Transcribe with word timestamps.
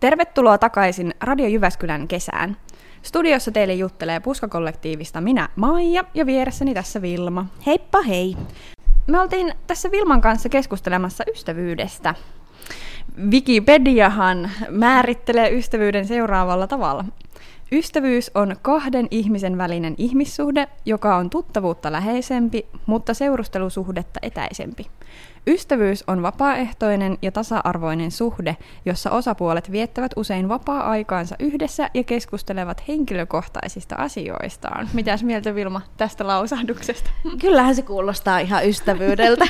Tervetuloa 0.00 0.58
takaisin 0.58 1.14
Radio 1.20 1.46
Jyväskylän 1.46 2.08
kesään. 2.08 2.56
Studiossa 3.02 3.50
teille 3.50 3.74
juttelee 3.74 4.20
Puskakollektiivista 4.20 5.20
minä 5.20 5.48
Maija 5.56 6.04
ja 6.14 6.26
vieressäni 6.26 6.74
tässä 6.74 7.02
Vilma. 7.02 7.46
Heippa 7.66 8.02
hei! 8.02 8.36
Me 9.06 9.20
oltiin 9.20 9.54
tässä 9.66 9.90
Vilman 9.90 10.20
kanssa 10.20 10.48
keskustelemassa 10.48 11.24
ystävyydestä. 11.34 12.14
Wikipediahan 13.30 14.50
määrittelee 14.70 15.50
ystävyyden 15.50 16.06
seuraavalla 16.06 16.66
tavalla. 16.66 17.04
Ystävyys 17.72 18.30
on 18.34 18.56
kahden 18.62 19.08
ihmisen 19.10 19.58
välinen 19.58 19.94
ihmissuhde, 19.98 20.68
joka 20.84 21.16
on 21.16 21.30
tuttavuutta 21.30 21.92
läheisempi, 21.92 22.66
mutta 22.86 23.14
seurustelusuhdetta 23.14 24.20
etäisempi. 24.22 24.86
Ystävyys 25.48 26.04
on 26.06 26.22
vapaaehtoinen 26.22 27.18
ja 27.22 27.32
tasa-arvoinen 27.32 28.10
suhde, 28.10 28.56
jossa 28.84 29.10
osapuolet 29.10 29.72
viettävät 29.72 30.12
usein 30.16 30.48
vapaa-aikaansa 30.48 31.36
yhdessä 31.38 31.90
ja 31.94 32.04
keskustelevat 32.04 32.88
henkilökohtaisista 32.88 33.96
asioistaan. 33.96 34.88
Mitäs 34.92 35.22
mieltä 35.22 35.54
Vilma 35.54 35.80
tästä 35.96 36.26
lausahduksesta? 36.26 37.10
Kyllähän 37.40 37.74
se 37.74 37.82
kuulostaa 37.82 38.38
ihan 38.38 38.68
ystävyydeltä. 38.68 39.46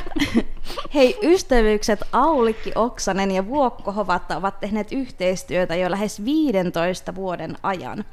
Hei, 0.95 1.19
ystävyykset 1.23 2.01
Aulikki 2.13 2.73
Oksanen 2.75 3.31
ja 3.31 3.47
Vuokko 3.47 3.93
Hovatta 3.93 4.37
ovat 4.37 4.61
tehneet 4.61 4.93
yhteistyötä 4.93 5.77
jo 5.77 5.91
lähes 5.91 6.25
15 6.25 7.15
vuoden 7.15 7.57
ajan. 7.63 8.05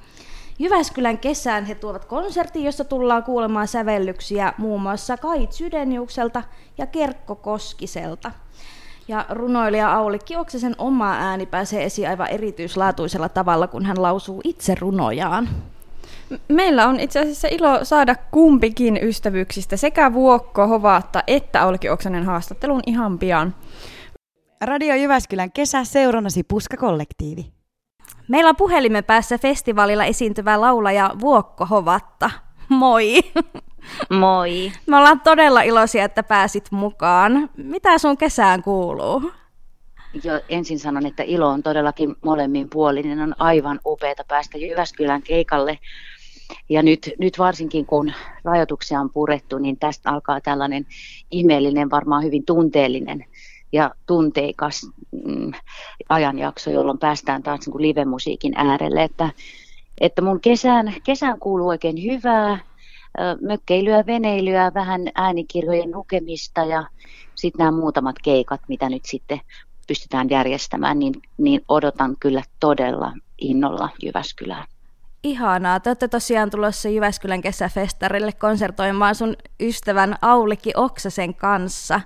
Jyväskylän 0.59 1.17
kesään 1.17 1.65
he 1.65 1.75
tuovat 1.75 2.05
konsertin, 2.05 2.63
jossa 2.63 2.83
tullaan 2.83 3.23
kuulemaan 3.23 3.67
sävellyksiä 3.67 4.53
muun 4.57 4.81
muassa 4.81 5.17
Kait 5.17 5.51
Sydeniukselta 5.51 6.43
ja 6.77 6.85
Kerkko 6.87 7.35
Koskiselta. 7.35 8.31
Ja 9.07 9.25
runoilija 9.29 9.93
Aulikki 9.93 10.35
Oksisen 10.35 10.75
oma 10.77 11.13
ääni 11.13 11.45
pääsee 11.45 11.83
esiin 11.83 12.09
aivan 12.09 12.29
erityislaatuisella 12.29 13.29
tavalla, 13.29 13.67
kun 13.67 13.85
hän 13.85 14.01
lausuu 14.01 14.41
itse 14.43 14.75
runojaan. 14.79 15.49
Meillä 16.47 16.87
on 16.87 16.99
itse 16.99 17.19
asiassa 17.19 17.47
ilo 17.51 17.85
saada 17.85 18.15
kumpikin 18.31 18.99
ystävyyksistä 19.01 19.77
sekä 19.77 20.13
Vuokko 20.13 20.67
Hovatta 20.67 21.23
että 21.27 21.61
Aulikki 21.61 21.89
Oksanen 21.89 22.25
haastattelun 22.25 22.81
ihan 22.87 23.19
pian. 23.19 23.55
Radio 24.61 24.95
Jyväskylän 24.95 25.51
kesä 25.51 25.83
seurannasi 25.83 26.43
Puska-kollektiivi. 26.43 27.54
Meillä 28.27 28.49
on 28.49 28.55
puhelimen 28.55 29.03
päässä 29.03 29.37
festivaalilla 29.37 30.05
esiintyvä 30.05 30.61
laulaja 30.61 31.11
Vuokko 31.19 31.65
Hovatta. 31.65 32.29
Moi! 32.69 33.19
Moi! 34.09 34.71
Me 34.85 34.97
ollaan 34.97 35.19
todella 35.19 35.61
iloisia, 35.61 36.03
että 36.05 36.23
pääsit 36.23 36.71
mukaan. 36.71 37.49
Mitä 37.57 37.97
sun 37.97 38.17
kesään 38.17 38.63
kuuluu? 38.63 39.31
Jo, 40.23 40.41
ensin 40.49 40.79
sanon, 40.79 41.05
että 41.05 41.23
ilo 41.23 41.47
on 41.47 41.63
todellakin 41.63 42.15
molemmin 42.25 42.69
puolinen. 42.69 43.19
On 43.19 43.35
aivan 43.39 43.79
upeata 43.85 44.23
päästä 44.27 44.57
Jyväskylän 44.57 45.21
keikalle. 45.21 45.79
Ja 46.69 46.83
nyt, 46.83 47.11
nyt 47.19 47.39
varsinkin 47.39 47.85
kun 47.85 48.13
rajoituksia 48.43 48.99
on 48.99 49.09
purettu, 49.09 49.57
niin 49.57 49.79
tästä 49.79 50.09
alkaa 50.09 50.41
tällainen 50.41 50.85
ihmeellinen, 51.31 51.89
varmaan 51.89 52.23
hyvin 52.23 52.45
tunteellinen 52.45 53.25
ja 53.75 53.91
tunteikas 54.05 54.87
mm, 55.11 55.51
ajanjakso, 56.09 56.71
jolloin 56.71 56.97
päästään 56.97 57.43
taas 57.43 57.59
niin 57.59 57.71
kuin 57.71 57.81
live-musiikin 57.81 58.53
äärelle. 58.55 59.03
Että, 59.03 59.29
että 60.01 60.21
mun 60.21 60.41
kesään, 60.41 60.93
kesään 61.03 61.39
kuuluu 61.39 61.67
oikein 61.67 62.03
hyvää, 62.03 62.59
mökkeilyä, 63.41 64.05
veneilyä, 64.05 64.71
vähän 64.73 65.01
äänikirjojen 65.15 65.91
lukemista 65.91 66.65
ja 66.65 66.87
sitten 67.35 67.59
nämä 67.59 67.77
muutamat 67.77 68.15
keikat, 68.23 68.61
mitä 68.67 68.89
nyt 68.89 69.05
sitten 69.05 69.41
pystytään 69.87 70.29
järjestämään, 70.29 70.99
niin, 70.99 71.13
niin 71.37 71.61
odotan 71.67 72.15
kyllä 72.19 72.43
todella 72.59 73.13
innolla 73.37 73.89
Jyväskylään. 74.03 74.67
Ihanaa. 75.23 75.79
Te 75.79 75.89
olette 75.89 76.07
tosiaan 76.07 76.49
tulossa 76.49 76.89
Jyväskylän 76.89 77.41
kesäfestarille 77.41 78.31
konsertoimaan 78.31 79.15
sun 79.15 79.35
ystävän 79.59 80.15
Aulikki 80.21 80.71
Oksasen 80.75 81.35
kanssa. 81.35 82.01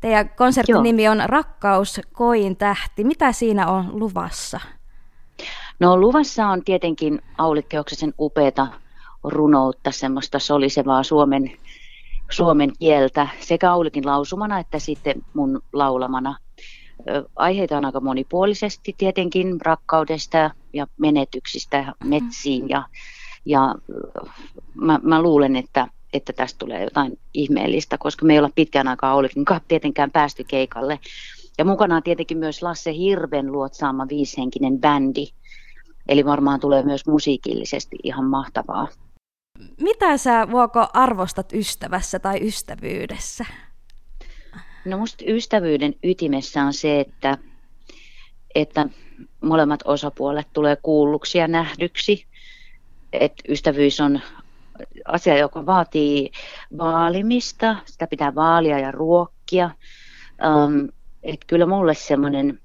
Teidän 0.00 0.28
konsertin 0.28 0.82
nimi 0.82 1.08
on 1.08 1.22
Rakkaus, 1.26 2.00
koin 2.12 2.56
tähti. 2.56 3.04
Mitä 3.04 3.32
siinä 3.32 3.66
on 3.66 4.00
luvassa? 4.00 4.60
No 5.80 5.96
luvassa 5.96 6.46
on 6.46 6.64
tietenkin 6.64 7.22
Aulikki 7.38 7.78
Oksasen 7.78 8.14
upeata 8.20 8.66
runoutta, 9.24 9.90
semmoista 9.90 10.38
solisevaa 10.38 11.02
suomen, 11.02 11.52
suomen 12.30 12.72
kieltä 12.78 13.28
sekä 13.40 13.72
Aulikin 13.72 14.06
lausumana 14.06 14.58
että 14.58 14.78
sitten 14.78 15.22
mun 15.34 15.62
laulamana. 15.72 16.36
Aiheita 17.36 17.76
on 17.76 17.84
aika 17.84 18.00
monipuolisesti 18.00 18.94
tietenkin 18.98 19.60
rakkaudesta 19.60 20.50
ja 20.72 20.86
menetyksistä 20.98 21.92
metsiin 22.04 22.68
ja, 22.68 22.82
ja 23.44 23.74
mä, 24.74 25.00
mä 25.02 25.22
luulen, 25.22 25.56
että 25.56 25.86
että 26.12 26.32
tästä 26.32 26.58
tulee 26.58 26.84
jotain 26.84 27.18
ihmeellistä, 27.34 27.98
koska 27.98 28.26
me 28.26 28.32
ei 28.32 28.38
olla 28.38 28.50
pitkään 28.54 28.88
aikaa 28.88 29.10
Aulikin 29.10 29.44
tietenkään 29.68 30.10
päästy 30.10 30.44
keikalle. 30.44 30.98
Ja 31.58 31.64
mukana 31.64 31.96
on 31.96 32.02
tietenkin 32.02 32.38
myös 32.38 32.62
Lasse 32.62 32.92
Hirven 32.92 33.52
luotsaama 33.52 34.08
viishenkinen 34.08 34.78
bändi. 34.78 35.26
Eli 36.08 36.24
varmaan 36.24 36.60
tulee 36.60 36.82
myös 36.82 37.06
musiikillisesti 37.06 37.96
ihan 38.02 38.24
mahtavaa. 38.24 38.88
Mitä 39.80 40.16
sä, 40.16 40.48
Vuoko, 40.50 40.86
arvostat 40.92 41.52
ystävässä 41.52 42.18
tai 42.18 42.46
ystävyydessä? 42.46 43.44
No 44.84 44.98
musta 44.98 45.24
ystävyyden 45.26 45.94
ytimessä 46.02 46.62
on 46.62 46.72
se, 46.72 47.00
että, 47.00 47.38
että 48.54 48.86
molemmat 49.40 49.80
osapuolet 49.84 50.46
tulee 50.52 50.76
kuulluksi 50.76 51.38
ja 51.38 51.48
nähdyksi. 51.48 52.26
Että 53.12 53.42
ystävyys 53.48 54.00
on 54.00 54.20
asia, 55.04 55.38
joka 55.38 55.66
vaatii 55.66 56.30
vaalimista, 56.78 57.76
sitä 57.86 58.06
pitää 58.06 58.34
vaalia 58.34 58.78
ja 58.78 58.90
ruokkia. 58.90 59.70
Um, 60.64 60.88
et 61.22 61.40
kyllä 61.46 61.66
mulle 61.66 61.94
semmoinen 61.94 62.58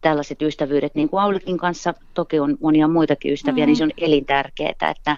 tällaiset 0.00 0.42
ystävyydet, 0.42 0.94
niin 0.94 1.08
kuin 1.08 1.20
Aulikin 1.20 1.58
kanssa 1.58 1.94
toki 2.14 2.40
on 2.40 2.56
monia 2.60 2.88
muitakin 2.88 3.32
ystäviä, 3.32 3.64
mm. 3.64 3.66
niin 3.66 3.76
se 3.76 3.84
on 3.84 3.90
elintärkeää, 3.98 4.70
että 4.96 5.16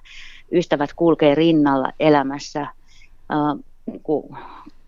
ystävät 0.53 0.93
kulkee 0.93 1.35
rinnalla 1.35 1.93
elämässä 2.01 2.67
uh, 3.33 3.65
niin 3.87 4.03
kuin 4.03 4.37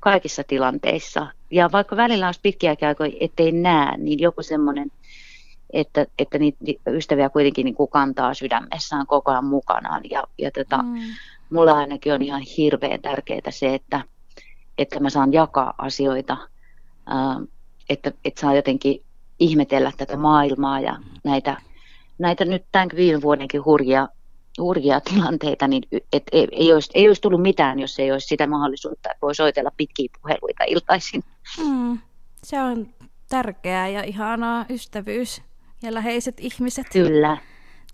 kaikissa 0.00 0.44
tilanteissa. 0.44 1.26
Ja 1.50 1.72
vaikka 1.72 1.96
välillä 1.96 2.26
olisi 2.26 2.40
pitkiä 2.42 2.76
aikoja, 2.82 3.12
ettei 3.20 3.52
näe, 3.52 3.96
niin 3.96 4.18
joku 4.18 4.42
semmoinen 4.42 4.90
että, 5.72 6.06
että 6.18 6.38
niitä 6.38 6.90
ystäviä 6.90 7.30
kuitenkin 7.30 7.64
niin 7.64 7.74
kuin 7.74 7.90
kantaa 7.90 8.34
sydämessään 8.34 9.06
koko 9.06 9.30
ajan 9.30 9.44
mukanaan. 9.44 10.02
Ja, 10.10 10.24
ja 10.38 10.50
tota, 10.50 10.82
mm. 10.82 11.00
mulla 11.50 11.72
ainakin 11.72 12.12
on 12.12 12.22
ihan 12.22 12.42
hirveän 12.56 13.00
tärkeää 13.00 13.50
se, 13.50 13.74
että, 13.74 14.04
että 14.78 15.00
mä 15.00 15.10
saan 15.10 15.32
jakaa 15.32 15.74
asioita, 15.78 16.36
ää, 17.06 17.40
että, 17.88 18.12
että 18.24 18.40
saa 18.40 18.54
jotenkin 18.54 19.02
ihmetellä 19.38 19.92
tätä 19.96 20.16
maailmaa 20.16 20.80
ja 20.80 20.96
näitä, 21.24 21.56
näitä 22.18 22.44
nyt 22.44 22.64
tämän 22.72 22.88
viime 22.96 23.22
vuodenkin 23.22 23.64
hurjia, 23.64 24.08
hurjia 24.58 25.00
tilanteita, 25.00 25.68
niin 25.68 25.82
et, 26.12 26.22
ei, 26.32 26.48
ei, 26.52 26.72
olisi, 26.72 26.90
ei 26.94 27.08
olisi 27.08 27.22
tullut 27.22 27.42
mitään, 27.42 27.80
jos 27.80 27.98
ei 27.98 28.12
olisi 28.12 28.26
sitä 28.26 28.46
mahdollisuutta, 28.46 29.10
että 29.10 29.22
voi 29.22 29.34
soitella 29.34 29.70
pitkiä 29.76 30.08
puheluita 30.22 30.64
iltaisin. 30.66 31.24
Mm, 31.58 31.98
se 32.42 32.62
on 32.62 32.86
tärkeää 33.28 33.88
ja 33.88 34.02
ihanaa 34.02 34.66
ystävyys 34.70 35.42
ja 35.82 35.94
läheiset 35.94 36.40
ihmiset. 36.40 36.86
Kyllä. 36.92 37.36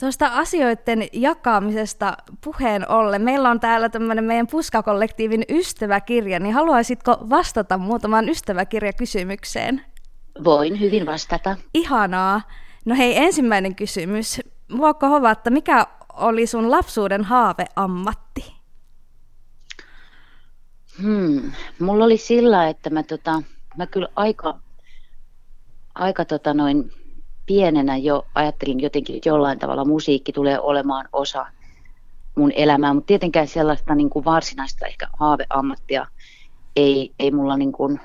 Tuosta 0.00 0.26
asioiden 0.26 1.06
jakamisesta 1.12 2.16
puheen 2.44 2.90
ollen. 2.90 3.22
Meillä 3.22 3.50
on 3.50 3.60
täällä 3.60 3.88
tämmöinen 3.88 4.24
meidän 4.24 4.46
Puskakollektiivin 4.46 5.44
ystäväkirja, 5.48 6.40
niin 6.40 6.54
haluaisitko 6.54 7.18
vastata 7.30 7.78
muutamaan 7.78 8.28
ystäväkirjakysymykseen? 8.28 9.84
Voin 10.44 10.80
hyvin 10.80 11.06
vastata. 11.06 11.56
Ihanaa. 11.74 12.42
No 12.84 12.94
hei, 12.94 13.16
ensimmäinen 13.16 13.74
kysymys. 13.74 14.40
Vuokko 14.76 15.08
Hovatta, 15.08 15.50
mikä 15.50 15.86
oli 16.12 16.46
sun 16.46 16.70
lapsuuden 16.70 17.24
haaveammatti? 17.24 18.54
Hmm. 21.02 21.52
Mulla 21.78 22.04
oli 22.04 22.16
sillä, 22.16 22.68
että 22.68 22.90
mä, 22.90 23.02
tota, 23.02 23.42
mä 23.76 23.86
kyllä 23.86 24.08
aika, 24.16 24.58
aika 25.94 26.24
tota 26.24 26.54
noin, 26.54 26.92
pienenä 27.48 27.96
jo 27.96 28.26
ajattelin 28.34 28.80
jotenkin, 28.80 29.16
että 29.16 29.28
jollain 29.28 29.58
tavalla 29.58 29.84
musiikki 29.84 30.32
tulee 30.32 30.60
olemaan 30.60 31.08
osa 31.12 31.46
mun 32.36 32.52
elämää, 32.52 32.94
mutta 32.94 33.06
tietenkään 33.06 33.48
sellaista 33.48 33.94
niin 33.94 34.10
kuin 34.10 34.24
varsinaista 34.24 34.86
ehkä 34.86 35.08
haaveammattia 35.18 36.06
ei, 36.76 37.12
ei 37.18 37.30
mulla 37.30 37.56
niin 37.56 37.72
kuin, 37.72 38.00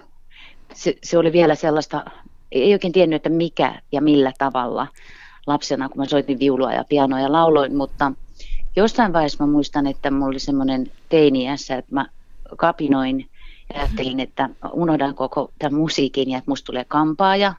se, 0.73 0.95
se 1.03 1.17
oli 1.17 1.31
vielä 1.31 1.55
sellaista, 1.55 2.05
ei 2.51 2.73
oikein 2.73 2.93
tiennyt, 2.93 3.15
että 3.15 3.29
mikä 3.29 3.81
ja 3.91 4.01
millä 4.01 4.31
tavalla 4.37 4.87
lapsena, 5.47 5.89
kun 5.89 5.97
mä 5.97 6.05
soitin 6.05 6.39
viulua 6.39 6.73
ja 6.73 6.83
pianoa 6.89 7.19
ja 7.19 7.31
lauloin, 7.31 7.75
mutta 7.75 8.11
jossain 8.75 9.13
vaiheessa 9.13 9.43
mä 9.43 9.51
muistan, 9.51 9.87
että 9.87 10.11
mulla 10.11 10.25
oli 10.25 10.39
semmoinen 10.39 10.91
teiniässä, 11.09 11.75
että 11.75 11.95
mä 11.95 12.05
kapinoin 12.57 13.29
ja 13.73 13.79
ajattelin, 13.79 14.19
että 14.19 14.49
unohdan 14.71 15.15
koko 15.15 15.51
tämän 15.59 15.79
musiikin 15.79 16.29
ja 16.29 16.37
että 16.37 16.51
musta 16.51 16.65
tulee 16.65 16.85
kampaaja. 16.85 17.53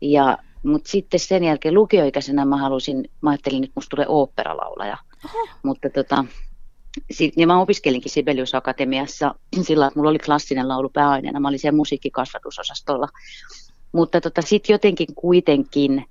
Ja 0.00 0.38
Mutta 0.62 0.90
sitten 0.90 1.20
sen 1.20 1.44
jälkeen 1.44 1.74
lukioikäisenä 1.74 2.44
mä 2.44 2.56
halusin, 2.56 3.10
mä 3.20 3.30
ajattelin, 3.30 3.64
että 3.64 3.72
musta 3.74 3.90
tulee 3.90 4.06
oopperalaulaja. 4.08 4.96
Oho. 5.24 5.48
Mutta 5.62 5.90
tota, 5.90 6.24
sit, 7.10 7.34
ja 7.36 7.46
mä 7.46 7.60
opiskelinkin 7.60 8.12
Sibelius 8.12 8.54
Akatemiassa 8.54 9.34
sillä, 9.62 9.86
että 9.86 9.98
mulla 9.98 10.10
oli 10.10 10.18
klassinen 10.18 10.68
laulu 10.68 10.88
pääaineena. 10.88 11.40
Mä 11.40 11.48
olin 11.48 11.58
siellä 11.58 11.76
musiikkikasvatusosastolla. 11.76 13.08
Mutta 13.92 14.20
tota, 14.20 14.42
sitten 14.42 14.74
jotenkin 14.74 15.14
kuitenkin 15.14 16.04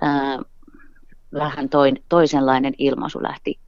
ää, 0.00 0.38
vähän 1.32 1.68
toin, 1.68 2.04
toisenlainen 2.08 2.74
ilmaisu 2.78 3.22
lähti 3.22 3.58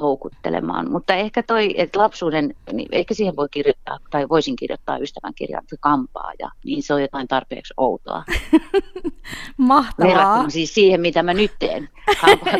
houkuttelemaan. 0.00 0.90
Mutta 0.90 1.14
ehkä 1.14 1.42
toi, 1.42 1.74
että 1.76 1.98
lapsuuden, 1.98 2.54
niin 2.72 2.88
ehkä 2.92 3.14
siihen 3.14 3.36
voi 3.36 3.48
kirjoittaa, 3.50 3.98
tai 4.10 4.28
voisin 4.28 4.56
kirjoittaa 4.56 4.98
ystävän 4.98 5.34
kirjan 5.34 5.64
kampaa, 5.80 6.32
ja 6.38 6.50
niin 6.64 6.82
se 6.82 6.94
on 6.94 7.02
jotain 7.02 7.28
tarpeeksi 7.28 7.74
outoa. 7.76 8.24
Mahtavaa. 9.56 10.12
Verrattuna 10.12 10.50
siis 10.50 10.74
siihen, 10.74 11.00
mitä 11.00 11.22
mä 11.22 11.34
nyt 11.34 11.52
teen. 11.58 11.88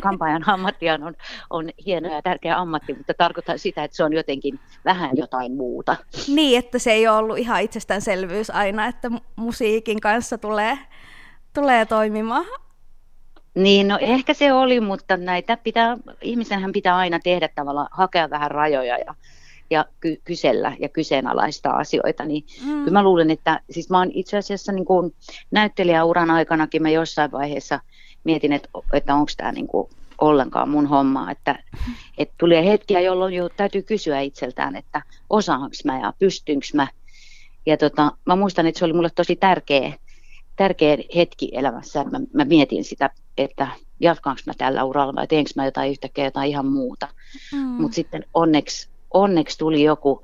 Kampaajan 0.03 0.49
ammattihan 0.49 1.03
on, 1.03 1.15
on 1.51 1.71
hieno 1.87 2.15
ja 2.15 2.23
tärkeä 2.23 2.59
ammatti, 2.59 2.95
mutta 2.95 3.15
tarkoitan 3.19 3.59
sitä, 3.59 3.85
että 3.85 3.97
se 3.97 4.05
on 4.05 4.13
jotenkin 4.13 4.61
vähän 4.85 5.17
jotain 5.17 5.57
muuta. 5.57 5.97
Niin, 6.29 6.59
että 6.59 6.79
se 6.79 6.93
ei 6.93 7.09
ole 7.09 7.17
ollut 7.17 7.39
ihan 7.39 7.63
itsestäänselvyys 7.63 8.51
aina, 8.51 8.87
että 8.87 9.11
musiikin 9.37 10.01
kanssa 10.01 10.39
tulee, 10.39 10.79
tulee 11.55 11.87
toimimaan. 11.87 12.47
Niin, 13.55 13.89
no 13.89 13.99
ehkä 14.01 14.35
se 14.35 14.53
oli, 14.53 14.81
mutta 14.81 15.17
näitä 15.17 15.57
pitää, 15.57 15.97
ihmisenhän 16.23 16.73
pitää 16.73 16.97
aina 16.97 17.21
tehdä 17.21 17.49
tavallaan, 17.55 17.89
hakea 17.91 18.31
vähän 18.31 18.51
rajoja 18.51 18.99
ja, 18.99 19.15
ja 19.71 19.85
ky- 20.01 20.21
kysellä 20.25 20.77
ja 20.81 20.89
kyseenalaistaa 20.89 21.77
asioita. 21.77 22.25
Niin 22.25 22.45
mm. 22.67 22.79
kyllä 22.79 22.91
mä 22.91 23.03
luulen, 23.03 23.31
että 23.31 23.61
siis 23.71 23.91
mä 23.91 23.99
oon 23.99 24.11
itse 24.15 24.37
asiassa 24.37 24.73
niin 24.73 24.85
kuin 24.85 25.15
näyttelijäuran 25.51 26.31
aikanakin 26.31 26.83
mä 26.83 26.91
jossain 26.91 27.33
vaiheessa 27.33 27.81
mietin, 28.25 28.53
että, 28.53 28.69
että 28.93 29.15
onko 29.15 29.33
tämä 29.37 29.53
niin 29.53 29.67
kuin 29.67 29.89
ollenkaan 30.21 30.69
mun 30.69 30.87
hommaa, 30.87 31.31
että, 31.31 31.59
että 32.19 32.35
tulee 32.39 32.65
hetkiä, 32.65 33.01
jolloin 33.01 33.35
jo 33.35 33.49
täytyy 33.49 33.83
kysyä 33.83 34.21
itseltään, 34.21 34.77
että 34.77 35.03
osaanko 35.31 35.77
mä 35.85 36.01
ja 36.01 36.13
pystynkö 36.19 36.67
mä. 36.75 36.87
Ja 37.67 37.77
tota, 37.77 38.13
mä 38.27 38.37
muistan, 38.37 38.67
että 38.67 38.79
se 38.79 38.85
oli 38.85 38.93
mulle 38.93 39.11
tosi 39.15 39.37
tärkeä, 39.37 39.93
tärkeä 40.57 40.97
hetki 41.17 41.49
elämässä. 41.53 42.05
Mä, 42.05 42.21
mä 42.33 42.45
mietin 42.45 42.85
sitä, 42.85 43.11
että 43.39 43.69
jatkaanko 44.01 44.43
mä 44.47 44.53
tällä 44.59 44.85
uralla 44.85 45.15
vai 45.15 45.27
teenkö 45.27 45.51
mä 45.57 45.65
jotain 45.65 45.91
yhtäkkiä 45.91 46.25
jotain 46.25 46.51
ihan 46.51 46.67
muuta. 46.67 47.09
Mm. 47.53 47.59
Mutta 47.59 47.95
sitten 47.95 48.25
onneksi, 48.35 48.89
onneksi 49.11 49.59
tuli 49.59 49.83
joku, 49.83 50.23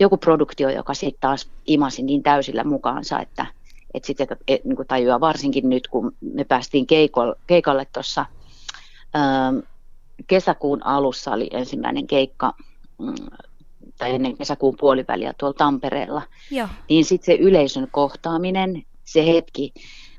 joku 0.00 0.16
produktio, 0.16 0.68
joka 0.68 0.94
sitten 0.94 1.20
taas 1.20 1.50
imasi 1.66 2.02
niin 2.02 2.22
täysillä 2.22 2.64
mukaansa, 2.64 3.20
että 3.20 3.46
et 3.94 4.04
sitten 4.04 4.26
et, 4.48 4.64
niin 4.64 4.86
tajuaa 4.88 5.20
varsinkin 5.20 5.68
nyt, 5.68 5.88
kun 5.88 6.12
me 6.20 6.44
päästiin 6.44 6.86
keikolle, 6.86 7.36
keikalle 7.46 7.86
tuossa 7.92 8.26
ähm, 9.16 9.58
kesäkuun 10.26 10.86
alussa 10.86 11.32
oli 11.32 11.50
ensimmäinen 11.52 12.06
keikka, 12.06 12.54
mm, 12.98 13.14
tai 13.98 14.14
ennen 14.14 14.36
kesäkuun 14.36 14.76
puoliväliä 14.80 15.34
tuolla 15.38 15.54
Tampereella, 15.54 16.22
Joo. 16.50 16.68
niin 16.88 17.04
sitten 17.04 17.26
se 17.26 17.42
yleisön 17.42 17.88
kohtaaminen, 17.90 18.82
se 19.12 19.26
hetki, 19.26 19.72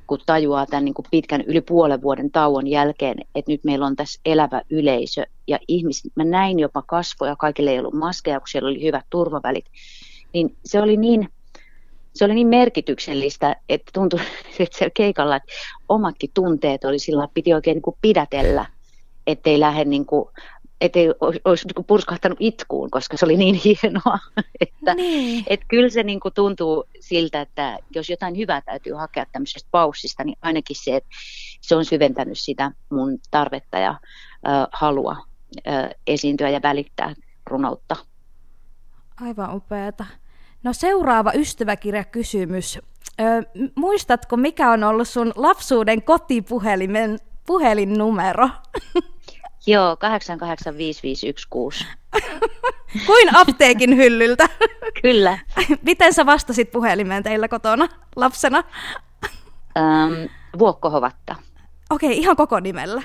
kun 0.08 0.20
tajuaa 0.26 0.66
tämän 0.66 0.86
niin 0.86 0.94
kuin 0.94 1.06
pitkän 1.12 1.42
yli 1.42 1.62
puolen 1.62 2.02
vuoden 2.02 2.32
tauon 2.32 2.68
jälkeen, 2.68 3.18
että 3.36 3.52
nyt 3.52 3.64
meillä 3.64 3.86
on 3.86 3.96
tässä 3.96 4.22
elävä 4.26 4.62
yleisö 4.70 5.26
ja 5.48 5.60
ihmiset, 5.68 6.12
mä 6.16 6.24
näin 6.24 6.60
jopa 6.60 6.82
kasvoja, 6.82 7.36
kaikille 7.36 7.72
ei 7.72 7.80
ollut 7.80 7.94
maskeja, 7.94 8.40
kun 8.40 8.48
siellä 8.48 8.70
oli 8.70 8.84
hyvät 8.84 9.06
turvavälit, 9.10 9.66
niin 10.34 10.56
se 10.66 10.82
oli 10.82 10.98
niin, 10.98 11.30
se 12.14 12.26
oli 12.26 12.34
niin 12.34 12.48
merkityksellistä, 12.48 13.56
että 13.70 13.92
tuntui 13.94 14.20
että 14.60 14.78
siellä 14.78 14.92
keikalla, 14.94 15.36
että 15.36 15.54
omatkin 15.90 16.32
tunteet 16.34 16.84
oli 16.84 17.00
sillä 17.00 17.28
piti 17.34 17.54
oikein 17.54 17.76
niin 17.76 17.82
kuin 17.82 17.98
pidätellä, 18.02 18.66
ettei 19.28 19.60
lähde 19.60 19.86
niin 19.86 20.06
kuin 20.06 20.30
ettei 20.82 21.08
olisi 21.46 21.68
niin 21.68 21.86
purskahtanut 21.86 22.38
itkuun, 22.42 22.92
koska 22.92 23.18
se 23.18 23.26
oli 23.26 23.38
niin 23.38 23.56
hienoa. 23.66 24.20
että, 24.62 24.94
Niin. 24.96 25.44
että 25.48 25.66
kyllä 25.70 25.90
se 25.90 26.04
niin 26.04 26.20
kuin 26.20 26.34
tuntuu 26.34 26.84
siltä, 27.00 27.42
että 27.42 27.80
jos 27.96 28.10
jotain 28.10 28.38
hyvää 28.38 28.62
täytyy 28.62 28.94
hakea 28.94 29.26
tämmöisestä 29.32 29.70
paussista, 29.72 30.24
niin 30.24 30.38
ainakin 30.42 30.76
se, 30.84 30.96
että 30.96 31.10
se 31.62 31.76
on 31.76 31.86
syventänyt 31.86 32.40
sitä 32.40 32.72
mun 32.92 33.20
tarvetta 33.32 33.78
ja 33.80 33.90
äh, 33.90 34.68
halua 34.72 35.16
äh, 35.68 35.90
esiintyä 36.08 36.50
ja 36.50 36.62
välittää 36.64 37.14
runoutta. 37.46 37.96
Aivan 39.22 39.56
upeata. 39.56 40.06
No 40.64 40.74
seuraava 40.74 41.32
ystäväkirjakysymys. 41.34 42.80
Ö, 43.22 43.24
muistatko, 43.76 44.38
mikä 44.38 44.72
on 44.72 44.84
ollut 44.84 45.08
sun 45.08 45.34
lapsuuden 45.36 46.04
kotipuhelimen 46.04 47.20
puhelinnumero? 47.48 48.50
Joo, 49.68 49.98
885516. 49.98 51.86
Kuin 53.08 53.36
apteekin 53.36 53.96
hyllyltä. 53.96 54.50
Kyllä. 55.02 55.38
Miten 55.82 56.14
sä 56.14 56.26
vastasit 56.26 56.72
puhelimeen 56.72 57.24
teillä 57.24 57.48
kotona 57.48 57.88
lapsena? 58.16 58.64
Ähm, 59.78 60.14
Vuokkohovatta. 60.60 61.36
Okei, 61.90 62.18
ihan 62.18 62.36
koko 62.36 62.60
nimellä. 62.60 63.02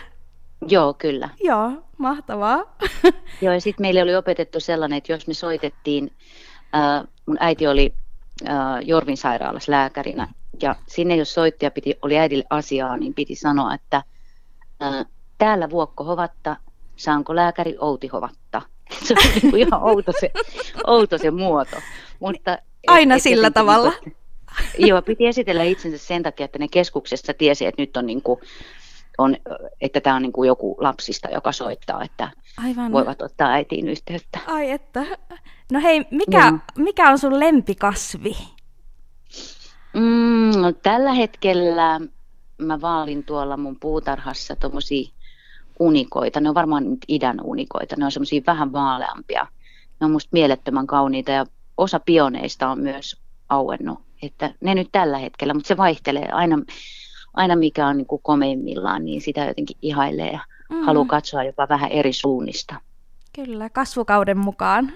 Joo, 0.68 0.94
kyllä. 0.94 1.28
Joo, 1.40 1.72
mahtavaa. 1.98 2.76
Joo, 3.42 3.54
ja 3.54 3.60
sitten 3.60 3.84
meille 3.84 4.02
oli 4.02 4.16
opetettu 4.16 4.60
sellainen, 4.60 4.96
että 4.96 5.12
jos 5.12 5.26
me 5.26 5.34
soitettiin, 5.34 6.12
äh, 6.74 7.08
mun 7.26 7.36
äiti 7.40 7.66
oli 7.66 7.94
äh, 8.48 8.56
Jorvin 8.82 9.16
sairaalassa 9.16 9.72
lääkärinä, 9.72 10.28
ja 10.62 10.76
sinne 10.86 11.16
jos 11.16 11.34
soittaja 11.34 11.70
piti, 11.70 11.98
oli 12.02 12.18
äidille 12.18 12.44
asiaa, 12.50 12.96
niin 12.96 13.14
piti 13.14 13.34
sanoa, 13.34 13.74
että 13.74 14.02
äh, 14.82 15.06
täällä 15.38 15.70
Vuokko 15.70 16.04
Hovatta, 16.04 16.56
saanko 16.96 17.36
lääkäri 17.36 17.76
Outi 17.80 18.06
Hovatta? 18.08 18.62
Se 19.06 19.14
on 19.14 19.30
niin 19.34 19.50
kuin 19.50 19.62
ihan 19.62 19.82
outo 19.82 20.12
se, 20.20 20.30
outo 20.86 21.18
se 21.18 21.30
muoto. 21.30 21.76
Mutta 22.20 22.52
et- 22.54 22.60
Aina 22.86 23.14
et 23.14 23.22
sillä 23.22 23.50
tavalla. 23.50 23.92
niin 24.04 24.16
Joo, 24.88 25.02
piti 25.02 25.26
esitellä 25.26 25.62
itsensä 25.62 25.98
sen 25.98 26.22
takia, 26.22 26.44
että 26.44 26.58
ne 26.58 26.68
keskuksessa 26.68 27.34
tiesi, 27.34 27.66
että 27.66 27.82
nyt 27.82 27.96
on, 27.96 28.06
niin 28.06 28.22
kuin, 28.22 28.40
on 29.18 29.36
että 29.80 30.00
tämä 30.00 30.16
on 30.16 30.22
niin 30.22 30.32
kuin 30.32 30.46
joku 30.46 30.76
lapsista, 30.80 31.28
joka 31.28 31.52
soittaa, 31.52 32.02
että 32.02 32.30
Aivan. 32.64 32.92
voivat 32.92 33.22
ottaa 33.22 33.48
äitiin 33.48 33.88
yhteyttä. 33.88 34.38
Ai 34.46 34.70
että. 34.70 35.04
No 35.72 35.80
hei, 35.80 36.04
mikä, 36.10 36.46
Joo. 36.46 36.58
mikä 36.84 37.10
on 37.10 37.18
sun 37.18 37.40
lempikasvi? 37.40 38.36
Mm, 39.94 40.60
no, 40.60 40.72
tällä 40.72 41.12
hetkellä 41.12 42.00
mä 42.58 42.80
vaalin 42.80 43.24
tuolla 43.24 43.56
mun 43.56 43.76
puutarhassa 43.80 44.56
tommosia 44.56 45.10
unikoita. 45.80 46.40
Ne 46.40 46.48
on 46.48 46.54
varmaan 46.54 46.84
idän 47.08 47.40
unikoita. 47.44 47.96
Ne 47.98 48.04
on 48.04 48.12
semmosia 48.12 48.42
vähän 48.46 48.72
vaaleampia. 48.72 49.46
Ne 50.00 50.04
on 50.04 50.10
musta 50.10 50.28
mielettömän 50.32 50.86
kauniita 50.86 51.30
ja 51.30 51.46
osa 51.76 52.00
pioneista 52.00 52.68
on 52.68 52.80
myös 52.80 53.20
auennut. 53.48 53.98
Että 54.22 54.54
ne 54.60 54.74
nyt 54.74 54.88
tällä 54.92 55.18
hetkellä, 55.18 55.54
mutta 55.54 55.68
se 55.68 55.76
vaihtelee 55.76 56.28
aina, 56.32 56.58
aina 57.34 57.56
mikä 57.56 57.86
on 57.86 57.96
niin 57.96 58.06
kuin 58.06 58.22
komeimmillaan, 58.22 59.04
niin 59.04 59.20
sitä 59.20 59.44
jotenkin 59.44 59.76
ihailee 59.82 60.30
ja 60.32 60.40
Mm. 60.70 60.76
mm. 60.76 60.86
haluaa 60.86 61.06
katsoa 61.06 61.44
jopa 61.44 61.68
vähän 61.68 61.90
eri 61.90 62.12
suunnista. 62.12 62.74
Kyllä, 63.32 63.70
kasvukauden 63.70 64.38
mukaan. 64.38 64.92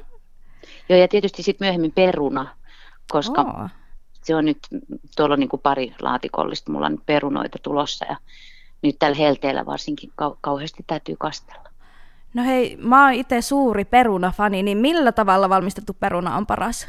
Joo, 0.88 0.98
ja 0.98 1.08
tietysti 1.08 1.42
sitten 1.42 1.66
myöhemmin 1.66 1.92
peruna, 1.92 2.56
koska 3.10 3.42
Oo. 3.42 3.68
se 4.22 4.36
on 4.36 4.44
nyt, 4.44 4.58
tuolla 5.16 5.32
on 5.32 5.40
niin 5.40 5.48
kuin 5.48 5.62
pari 5.62 5.94
laatikollista, 6.02 6.72
mulla 6.72 6.86
on 6.86 6.92
nyt 6.92 7.06
perunoita 7.06 7.58
tulossa 7.62 8.04
ja 8.08 8.16
nyt 8.82 8.96
tällä 8.98 9.16
helteellä 9.16 9.66
varsinkin 9.66 10.10
kau- 10.22 10.36
kauheasti 10.40 10.84
täytyy 10.86 11.16
kastella. 11.18 11.70
No 12.34 12.44
hei, 12.44 12.76
mä 12.80 13.04
oon 13.04 13.14
itse 13.14 13.40
suuri 13.40 13.84
perunafani, 13.84 14.62
niin 14.62 14.78
millä 14.78 15.12
tavalla 15.12 15.48
valmistettu 15.48 15.96
peruna 16.00 16.36
on 16.36 16.46
paras? 16.46 16.88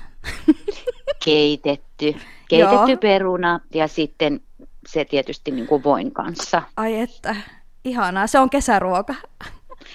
Keitetty, 1.25 2.15
keitetty 2.49 2.91
Joo. 2.91 2.97
peruna 3.01 3.59
ja 3.73 3.87
sitten 3.87 4.41
se 4.87 5.05
tietysti 5.05 5.51
niin 5.51 5.67
kuin 5.67 5.83
voin 5.83 6.11
kanssa. 6.11 6.61
Ai 6.77 6.99
että, 6.99 7.35
ihanaa, 7.85 8.27
se 8.27 8.39
on 8.39 8.49
kesäruoka. 8.49 9.15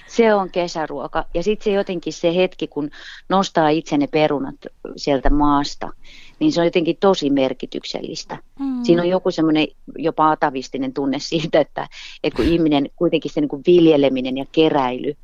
Se 0.07 0.35
on 0.35 0.51
kesäruoka. 0.51 1.25
Ja 1.35 1.43
sitten 1.43 1.65
se 1.65 1.71
jotenkin 1.71 2.13
se 2.13 2.37
hetki, 2.37 2.67
kun 2.67 2.91
nostaa 3.29 3.69
itse 3.69 3.99
ne 3.99 4.07
perunat 4.07 4.57
sieltä 4.97 5.31
maasta, 5.31 5.91
niin 6.39 6.53
se 6.53 6.61
on 6.61 6.67
jotenkin 6.67 6.97
tosi 7.01 7.31
merkityksellistä. 7.31 8.39
Mm. 8.59 8.83
Siinä 8.83 9.03
on 9.03 9.09
joku 9.09 9.31
semmoinen 9.31 9.67
jopa 9.99 10.31
atavistinen 10.31 10.93
tunne 10.93 11.19
siitä, 11.19 11.61
että, 11.61 11.89
että 12.25 12.37
kun 12.37 12.47
ihminen 12.47 12.91
kuitenkin 12.97 13.31
se 13.31 13.41
niin 13.41 13.49
kuin 13.49 13.63
viljeleminen 13.67 14.37
ja 14.37 14.45
keräily, 14.53 15.17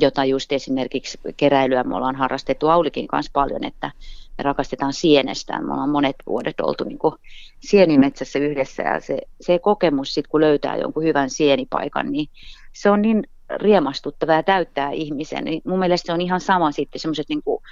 jota 0.00 0.24
just 0.24 0.52
esimerkiksi 0.52 1.18
keräilyä 1.36 1.84
me 1.84 1.96
ollaan 1.96 2.16
harrastettu 2.16 2.68
Aulikin 2.68 3.06
kanssa 3.06 3.30
paljon, 3.32 3.64
että 3.64 3.90
me 4.38 4.42
rakastetaan 4.42 4.92
sienestään. 4.92 5.66
Me 5.66 5.72
ollaan 5.72 5.88
monet 5.88 6.16
vuodet 6.26 6.60
oltu 6.60 6.84
niin 6.84 6.98
kuin 6.98 7.14
sienimetsässä 7.60 8.38
yhdessä 8.38 8.82
ja 8.82 9.00
se, 9.00 9.18
se 9.40 9.58
kokemus 9.58 10.14
sitten, 10.14 10.30
kun 10.30 10.40
löytää 10.40 10.76
jonkun 10.76 11.04
hyvän 11.04 11.30
sienipaikan, 11.30 12.12
niin 12.12 12.28
se 12.72 12.90
on 12.90 13.02
niin 13.02 13.22
riemastuttava 13.56 14.32
ja 14.32 14.42
täyttää 14.42 14.90
ihmisen. 14.90 15.44
Niin 15.44 15.62
mun 15.64 15.78
mielestä 15.78 16.06
se 16.06 16.12
on 16.12 16.20
ihan 16.20 16.40
sama 16.40 16.72
sitten, 16.72 17.00
semmoiset 17.00 17.28
niin 17.28 17.42
kuin, 17.42 17.62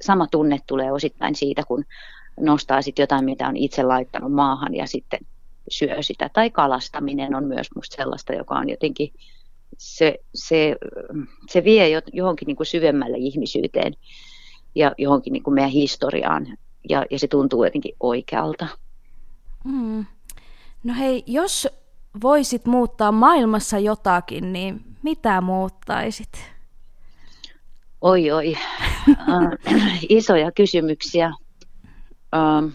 sama 0.00 0.26
tunne 0.26 0.58
tulee 0.66 0.92
osittain 0.92 1.34
siitä, 1.34 1.62
kun 1.68 1.84
nostaa 2.40 2.82
sitten 2.82 3.02
jotain, 3.02 3.24
mitä 3.24 3.48
on 3.48 3.56
itse 3.56 3.82
laittanut 3.82 4.32
maahan 4.32 4.74
ja 4.74 4.86
sitten 4.86 5.20
syö 5.68 6.02
sitä. 6.02 6.28
Tai 6.28 6.50
kalastaminen 6.50 7.34
on 7.34 7.44
myös 7.44 7.66
musta 7.74 7.96
sellaista, 7.96 8.32
joka 8.32 8.54
on 8.54 8.68
jotenkin, 8.68 9.12
se, 9.78 10.18
se, 10.34 10.76
se 11.50 11.64
vie 11.64 12.02
johonkin 12.12 12.46
niin 12.46 12.56
kuin 12.56 12.66
syvemmälle 12.66 13.16
ihmisyyteen 13.16 13.92
ja 14.74 14.92
johonkin 14.98 15.32
niin 15.32 15.42
kuin 15.42 15.54
meidän 15.54 15.70
historiaan 15.70 16.46
ja, 16.88 17.06
ja 17.10 17.18
se 17.18 17.28
tuntuu 17.28 17.64
jotenkin 17.64 17.94
oikealta. 18.00 18.66
Mm. 19.64 20.04
No 20.84 20.94
hei, 20.98 21.24
jos 21.26 21.68
voisit 22.22 22.66
muuttaa 22.66 23.12
maailmassa 23.12 23.78
jotakin, 23.78 24.52
niin 24.52 24.80
mitä 25.02 25.40
muuttaisit? 25.40 26.52
Oi 28.00 28.30
oi, 28.30 28.56
uh, 29.08 29.76
isoja 30.08 30.52
kysymyksiä. 30.52 31.32
Uh, 32.36 32.72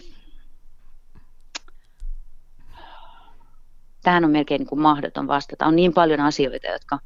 tähän 4.07 4.25
on 4.25 4.31
melkein 4.31 4.59
niin 4.59 4.67
kuin 4.67 4.81
mahdoton 4.81 5.27
vastata. 5.27 5.65
On 5.65 5.75
niin 5.75 5.93
paljon 5.93 6.19
asioita, 6.19 6.67
jotka, 6.67 6.99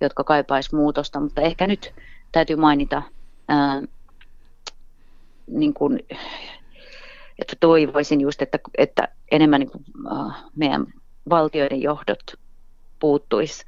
jotka 0.00 0.24
kaipaisi 0.24 0.74
muutosta, 0.74 1.20
mutta 1.20 1.40
ehkä 1.40 1.66
nyt 1.66 1.94
täytyy 2.32 2.56
mainita, 2.56 3.02
ää, 3.48 3.82
niin 5.46 5.74
kuin, 5.74 6.00
että 7.38 7.56
toivoisin 7.60 8.20
just, 8.20 8.42
että, 8.42 8.58
että 8.78 9.08
enemmän 9.30 9.60
niin 9.60 9.70
kuin, 9.70 9.84
ää, 10.10 10.34
meidän 10.56 10.86
valtioiden 11.30 11.82
johdot 11.82 12.34
puuttuisi 13.00 13.64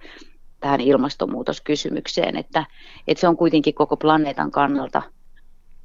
tähän 0.61 0.81
ilmastonmuutoskysymykseen, 0.81 2.37
että, 2.37 2.67
että 3.09 3.21
se 3.21 3.29
on 3.29 3.37
kuitenkin 3.37 3.75
koko 3.75 3.97
planeetan 3.97 4.50
kannalta 4.50 5.03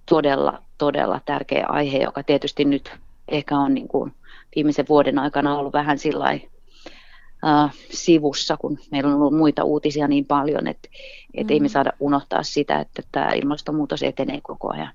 todella, 0.09 0.61
todella 0.77 1.21
tärkeä 1.25 1.65
aihe, 1.69 1.97
joka 1.97 2.23
tietysti 2.23 2.65
nyt 2.65 2.91
ehkä 3.27 3.57
on 3.57 3.73
niin 3.73 3.87
kuin 3.87 4.13
viimeisen 4.55 4.85
vuoden 4.89 5.19
aikana 5.19 5.57
ollut 5.57 5.73
vähän 5.73 5.97
sillä 5.97 6.29
äh, 6.29 7.73
sivussa, 7.89 8.57
kun 8.57 8.77
meillä 8.91 9.09
on 9.09 9.15
ollut 9.15 9.37
muita 9.37 9.63
uutisia 9.63 10.07
niin 10.07 10.25
paljon, 10.25 10.67
että 10.67 10.89
et 11.33 11.47
mm. 11.47 11.53
ei 11.53 11.59
me 11.59 11.67
mm. 11.67 11.71
saada 11.71 11.93
unohtaa 11.99 12.43
sitä, 12.43 12.79
että 12.79 13.01
tämä 13.11 13.33
ilmastonmuutos 13.33 14.03
etenee 14.03 14.41
koko 14.41 14.73
ajan. 14.73 14.91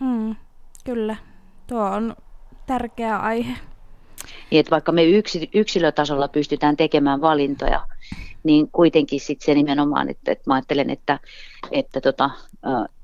Mm, 0.00 0.36
kyllä, 0.84 1.16
tuo 1.66 1.84
on 1.84 2.16
tärkeä 2.66 3.18
aihe. 3.18 3.52
Niin, 4.50 4.60
että 4.60 4.70
vaikka 4.70 4.92
me 4.92 5.04
yksi, 5.04 5.50
yksilötasolla 5.54 6.28
pystytään 6.28 6.76
tekemään 6.76 7.20
valintoja, 7.20 7.86
niin 8.42 8.68
kuitenkin 8.70 9.20
sit 9.20 9.40
se 9.40 9.54
nimenomaan, 9.54 10.08
että, 10.08 10.32
että 10.32 10.44
mä 10.46 10.54
ajattelen, 10.54 10.90
että, 10.90 11.18
että 11.70 12.00
tota, 12.00 12.30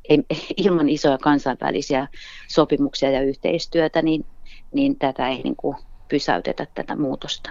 ilman 0.65 0.89
isoja 0.89 1.19
kansainvälisiä 1.19 2.09
sopimuksia 2.49 3.11
ja 3.11 3.23
yhteistyötä, 3.23 4.03
niin, 4.03 4.27
niin 4.73 4.99
tätä 4.99 5.29
ei 5.29 5.43
niin 5.43 5.57
kuin 5.57 5.77
pysäytetä 6.09 6.67
tätä 6.75 6.97
muutosta. 6.97 7.51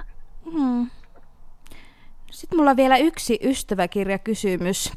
Mm. 0.54 0.90
Sitten 2.32 2.60
mulla 2.60 2.72
on 2.72 2.78
vielä 2.78 2.98
yksi 2.98 3.40
ystäväkirjakysymys. 3.44 4.94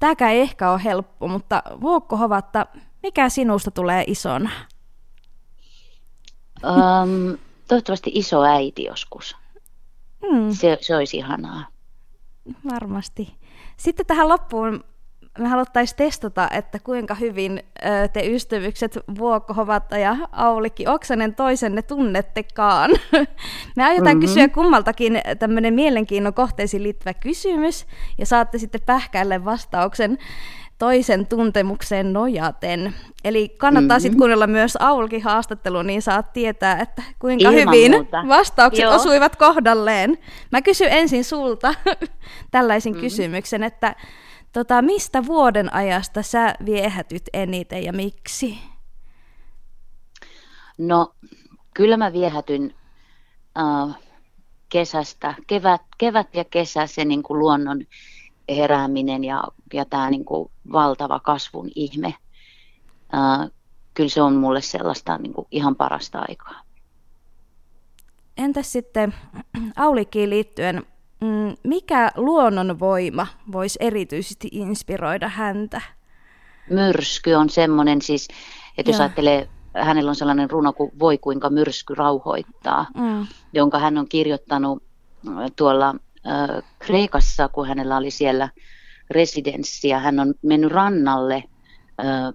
Tämäkään 0.00 0.32
ei 0.32 0.40
ehkä 0.40 0.70
ole 0.70 0.84
helppo, 0.84 1.28
mutta 1.28 1.62
Vuokko 1.80 2.16
Hovatta, 2.16 2.66
mikä 3.02 3.28
sinusta 3.28 3.70
tulee 3.70 4.04
isona? 4.06 4.50
Um, 6.64 7.38
toivottavasti 7.72 8.10
iso 8.14 8.42
äiti 8.42 8.84
joskus. 8.84 9.36
Mm. 10.32 10.50
Se, 10.50 10.78
se 10.80 10.96
olisi 10.96 11.16
ihanaa. 11.16 11.66
Varmasti. 12.72 13.34
Sitten 13.76 14.06
tähän 14.06 14.28
loppuun 14.28 14.84
me 15.38 15.48
haluttaisiin 15.48 15.96
testata, 15.96 16.48
että 16.50 16.78
kuinka 16.78 17.14
hyvin 17.14 17.62
te 18.12 18.26
ystävykset 18.26 18.98
Vuokko 19.18 19.54
Hovatta 19.54 19.98
ja 19.98 20.16
Aulikki 20.32 20.86
Oksanen 20.86 21.34
toisenne 21.34 21.82
tunnettekaan. 21.82 22.90
Me 23.76 23.84
aiotaan 23.84 24.16
mm-hmm. 24.16 24.20
kysyä 24.20 24.48
kummaltakin 24.48 25.20
tämmöinen 25.38 25.74
mielenkiinnon 25.74 26.34
kohteisiin 26.34 26.82
liittyvä 26.82 27.14
kysymys, 27.14 27.86
ja 28.18 28.26
saatte 28.26 28.58
sitten 28.58 28.80
pähkäille 28.86 29.44
vastauksen 29.44 30.18
toisen 30.82 31.26
tuntemukseen 31.26 32.12
nojaten. 32.12 32.94
Eli 33.24 33.48
kannattaa 33.48 33.96
mm-hmm. 33.96 34.02
sitten 34.02 34.18
kuunnella 34.18 34.46
myös 34.46 34.76
Aulkin 34.80 35.22
haastattelu, 35.22 35.82
niin 35.82 36.02
saat 36.02 36.32
tietää, 36.32 36.80
että 36.80 37.02
kuinka 37.18 37.48
Ilman 37.48 37.74
hyvin 37.74 37.90
muuta. 37.90 38.24
vastaukset 38.28 38.82
Joo. 38.82 38.94
osuivat 38.94 39.36
kohdalleen. 39.36 40.18
Mä 40.52 40.62
kysyn 40.62 40.88
ensin 40.90 41.24
sulta 41.24 41.74
tällaisen 42.50 42.92
mm-hmm. 42.92 43.00
kysymyksen, 43.02 43.62
että 43.62 43.96
Tota, 44.52 44.82
mistä 44.82 45.26
vuoden 45.26 45.74
ajasta 45.74 46.22
sä 46.22 46.54
viehätyt 46.64 47.22
eniten 47.32 47.84
ja 47.84 47.92
miksi? 47.92 48.58
No, 50.78 51.14
kyllä 51.74 51.96
mä 51.96 52.12
viehätyn 52.12 52.74
äh, 53.58 53.96
kesästä. 54.68 55.34
Kevät, 55.46 55.82
kevät 55.98 56.34
ja 56.34 56.44
kesä, 56.44 56.86
se 56.86 57.04
niin 57.04 57.22
kuin 57.22 57.38
luonnon 57.38 57.84
herääminen 58.48 59.24
ja, 59.24 59.44
ja 59.72 59.84
tämä 59.84 60.10
niin 60.10 60.24
kuin 60.24 60.50
valtava 60.72 61.20
kasvun 61.20 61.70
ihme. 61.74 62.14
Äh, 63.14 63.50
kyllä 63.94 64.10
se 64.10 64.22
on 64.22 64.34
mulle 64.34 64.60
sellaista 64.60 65.18
niin 65.18 65.32
kuin 65.32 65.46
ihan 65.50 65.76
parasta 65.76 66.24
aikaa. 66.28 66.60
Entäs 68.36 68.72
sitten 68.72 69.14
Aulikkiin 69.76 70.30
liittyen, 70.30 70.82
Mm, 71.22 71.56
mikä 71.62 72.10
luonnonvoima 72.16 73.26
voisi 73.52 73.78
erityisesti 73.82 74.48
inspiroida 74.52 75.28
häntä? 75.28 75.80
Myrsky 76.70 77.34
on 77.34 77.50
semmoinen 77.50 78.02
siis, 78.02 78.28
että 78.78 78.90
jos 78.90 78.98
ja. 78.98 79.04
ajattelee, 79.04 79.48
hänellä 79.74 80.08
on 80.08 80.16
sellainen 80.16 80.50
runo 80.50 80.72
kuin 80.72 80.92
Voi 80.98 81.18
kuinka 81.18 81.50
myrsky 81.50 81.94
rauhoittaa, 81.94 82.86
mm. 82.94 83.26
jonka 83.52 83.78
hän 83.78 83.98
on 83.98 84.08
kirjoittanut 84.08 84.82
tuolla 85.56 85.94
Kreikassa, 86.78 87.48
kun 87.48 87.68
hänellä 87.68 87.96
oli 87.96 88.10
siellä 88.10 88.48
residenssi 89.10 89.88
ja 89.88 89.98
hän 89.98 90.20
on 90.20 90.34
mennyt 90.42 90.72
rannalle 90.72 91.44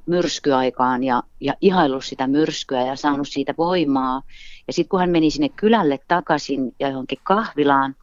myrskyaikaan 0.05 1.03
ja, 1.03 1.23
ja 1.41 1.53
ihaillut 1.61 2.05
sitä 2.05 2.27
myrskyä 2.27 2.81
ja 2.81 2.95
saanut 2.95 3.27
siitä 3.27 3.53
voimaa. 3.57 4.21
Ja 4.67 4.73
sitten 4.73 4.89
kun 4.89 4.99
hän 4.99 5.09
meni 5.09 5.31
sinne 5.31 5.49
kylälle 5.49 5.99
takaisin 6.07 6.75
ja 6.79 6.89
johonkin 6.89 7.19
kahvilaan, 7.23 7.95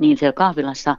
niin 0.00 0.18
siellä 0.18 0.32
kahvilassa 0.32 0.96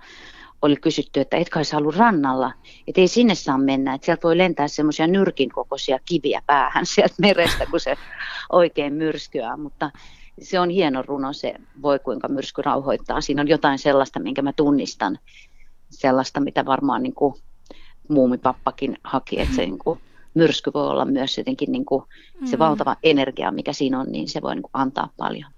oli 0.62 0.76
kysytty, 0.76 1.20
että 1.20 1.38
etkö 1.38 1.60
olisi 1.60 1.76
ollut 1.76 1.96
rannalla, 1.96 2.54
että 2.88 3.02
ei 3.02 3.08
sinne 3.08 3.36
saa 3.36 3.58
mennä, 3.58 3.94
että 3.94 4.06
sieltä 4.06 4.24
voi 4.24 4.38
lentää 4.38 4.68
semmoisia 4.68 5.08
nyrkin 5.08 5.50
kokoisia 5.50 6.00
kiviä 6.06 6.42
päähän 6.46 6.86
sieltä 6.86 7.16
merestä, 7.22 7.66
kun 7.66 7.80
se 7.80 7.98
oikein 8.52 8.94
myrskyää, 8.94 9.58
mutta 9.58 9.92
se 10.42 10.60
on 10.60 10.70
hieno 10.70 11.02
runo 11.02 11.34
se, 11.34 11.56
voi 11.82 12.00
kuinka 12.00 12.28
myrsky 12.28 12.62
rauhoittaa. 12.62 13.22
Siinä 13.22 13.42
on 13.42 13.48
jotain 13.48 13.80
sellaista, 13.80 14.20
minkä 14.20 14.42
mä 14.42 14.54
tunnistan, 14.54 15.20
sellaista, 15.90 16.40
mitä 16.40 16.66
varmaan 16.66 17.04
niin 17.04 17.16
kuin 17.16 17.36
muumipappakin 18.08 18.98
haki, 19.04 19.42
että 19.42 19.56
se 19.56 19.62
niin 19.62 19.80
kuin, 19.80 20.00
myrsky 20.34 20.72
voi 20.74 20.88
olla 20.88 21.06
myös 21.06 21.38
jotenkin 21.38 21.72
niin 21.72 21.86
kuin, 21.86 22.04
se 22.46 22.56
mm. 22.56 22.60
valtava 22.60 22.96
energia, 23.04 23.52
mikä 23.52 23.74
siinä 23.74 24.00
on, 24.00 24.12
niin 24.12 24.28
se 24.28 24.42
voi 24.42 24.56
niin 24.56 24.64
kuin, 24.64 24.72
antaa 24.74 25.10
paljon. 25.18 25.52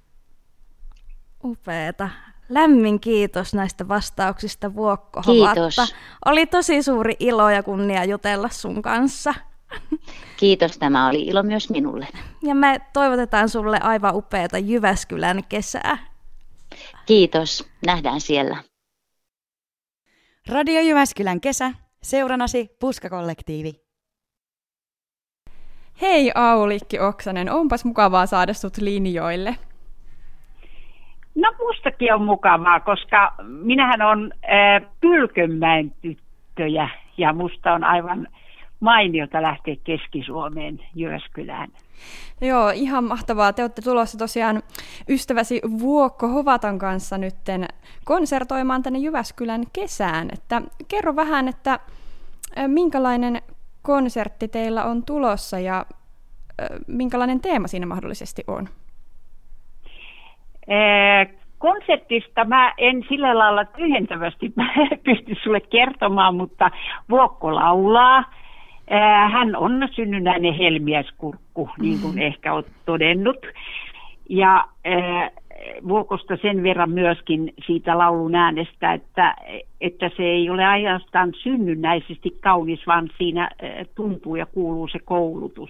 Upeeta. 1.44 2.10
Lämmin 2.50 3.00
kiitos 3.00 3.54
näistä 3.54 3.88
vastauksista 3.88 4.76
Vuokko 4.76 5.22
Kiitos. 5.22 5.94
Oli 6.26 6.46
tosi 6.46 6.84
suuri 6.84 7.16
ilo 7.20 7.50
ja 7.50 7.64
kunnia 7.64 8.06
jutella 8.06 8.50
sun 8.50 8.82
kanssa. 8.82 9.34
Kiitos, 10.38 10.78
tämä 10.78 11.08
oli 11.08 11.22
ilo 11.22 11.44
myös 11.44 11.70
minulle. 11.70 12.08
Ja 12.44 12.56
me 12.56 12.82
toivotetaan 12.94 13.50
sulle 13.50 13.80
aivan 13.82 14.16
upeata 14.16 14.58
Jyväskylän 14.58 15.44
kesää. 15.50 15.98
Kiitos, 17.06 17.70
nähdään 17.86 18.22
siellä. 18.22 18.58
Radio 20.50 20.82
Jyväskylän 20.82 21.42
kesä, 21.42 21.72
seuranasi 22.04 22.70
Puskakollektiivi. 22.80 23.74
Hei 26.02 26.32
Aulikki 26.36 27.00
Oksanen, 27.00 27.52
onpas 27.52 27.86
mukavaa 27.86 28.26
saada 28.26 28.54
sut 28.54 28.78
linjoille. 28.78 29.56
No 31.36 31.52
mustakin 31.60 32.14
on 32.14 32.22
mukavaa, 32.22 32.80
koska 32.80 33.34
minähän 33.44 34.02
on 34.02 34.32
äh, 34.34 34.92
Pylkönmäen 35.02 35.92
tyttöjä 36.02 36.90
ja 37.18 37.34
musta 37.34 37.74
on 37.74 37.84
aivan 37.84 38.28
mainiota 38.82 39.42
lähteä 39.42 39.76
Keski-Suomeen 39.84 40.80
Jyväskylään. 40.96 41.70
Joo, 42.42 42.70
ihan 42.70 43.04
mahtavaa. 43.04 43.54
Te 43.54 43.62
olette 43.64 43.82
tulossa 43.82 44.18
tosiaan 44.18 44.62
ystäväsi 45.10 45.62
Vuokko 45.80 46.28
Hovatan 46.28 46.80
kanssa 46.80 47.18
nytten 47.18 47.66
konsertoimaan 48.06 48.84
tänne 48.84 49.00
Jyväskylän 49.00 49.64
kesään. 49.74 50.28
Että 50.34 50.62
kerro 50.88 51.16
vähän, 51.16 51.48
että 51.48 51.80
minkälainen 52.68 53.42
konsertti 53.82 54.48
teillä 54.48 54.84
on 54.84 55.06
tulossa 55.06 55.60
ja 55.60 55.86
minkälainen 56.88 57.42
teema 57.42 57.68
siinä 57.68 57.86
mahdollisesti 57.86 58.44
on? 58.48 58.68
konseptista 61.58 62.46
mä 62.46 62.74
en 62.78 63.04
sillä 63.10 63.38
lailla 63.38 63.66
tyhjentävästi 63.66 64.54
pysty 65.06 65.36
sulle 65.44 65.62
kertomaan, 65.62 66.36
mutta 66.36 66.72
Vuokko 67.10 67.56
laulaa. 67.56 68.24
Hän 69.32 69.56
on 69.56 69.88
synnynnäinen 69.92 70.54
helmiäskurkku, 70.54 71.70
niin 71.80 72.00
kuin 72.02 72.20
ehkä 72.20 72.54
olet 72.54 72.72
todennut. 72.86 73.38
Ja 74.30 74.66
äh, 74.88 75.32
Vuokosta 75.88 76.38
sen 76.42 76.64
verran 76.64 76.92
myöskin 76.92 77.54
siitä 77.66 77.98
laulun 77.98 78.36
äänestä, 78.36 78.94
että, 78.94 79.36
että 79.82 80.12
se 80.18 80.24
ei 80.24 80.50
ole 80.50 80.66
ainoastaan 80.66 81.34
synnynnäisesti 81.44 82.38
kaunis, 82.42 82.88
vaan 82.88 83.10
siinä 83.18 83.44
äh, 83.44 83.88
tuntuu 83.96 84.36
ja 84.36 84.46
kuuluu 84.46 84.88
se 84.88 85.00
koulutus. 85.00 85.70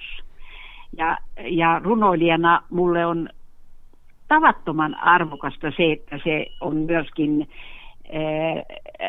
Ja, 0.97 1.17
ja 1.43 1.81
runoilijana 1.83 2.63
mulle 2.69 3.05
on 3.05 3.29
tavattoman 4.27 4.95
arvokasta 4.95 5.71
se, 5.77 5.91
että 5.91 6.19
se 6.23 6.47
on 6.61 6.75
myöskin, 6.75 7.47
äh, 8.05 8.63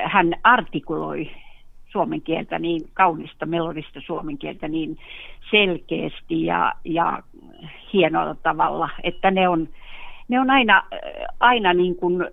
hän 0.04 0.35
artikuloi 0.44 1.30
suomen 1.92 2.22
kieltä 2.22 2.58
niin 2.58 2.82
kaunista, 2.94 3.46
melodista 3.46 4.00
suomen 4.06 4.38
kieltä 4.38 4.68
niin 4.68 4.99
selkeästi 5.50 6.44
ja, 6.44 6.72
ja 6.84 7.22
hienolla 7.92 8.34
tavalla, 8.42 8.88
että 9.02 9.30
ne 9.30 9.49
on, 9.49 9.68
ne 10.28 10.40
on 10.40 10.50
aina, 10.50 10.82
aina 11.40 11.75
niin 11.75 11.96
kuin 11.96 12.25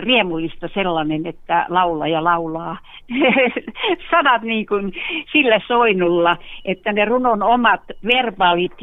riemullista 0.00 0.68
sellainen, 0.74 1.26
että 1.26 1.66
laulaja 1.68 2.24
laulaa 2.24 2.78
sanat 4.10 4.42
niin 4.42 4.66
kuin 4.66 4.92
sillä 5.32 5.60
soinnulla, 5.66 6.36
että 6.64 6.92
ne 6.92 7.04
runon 7.04 7.42
omat 7.42 7.82
verbaalit, 8.04 8.76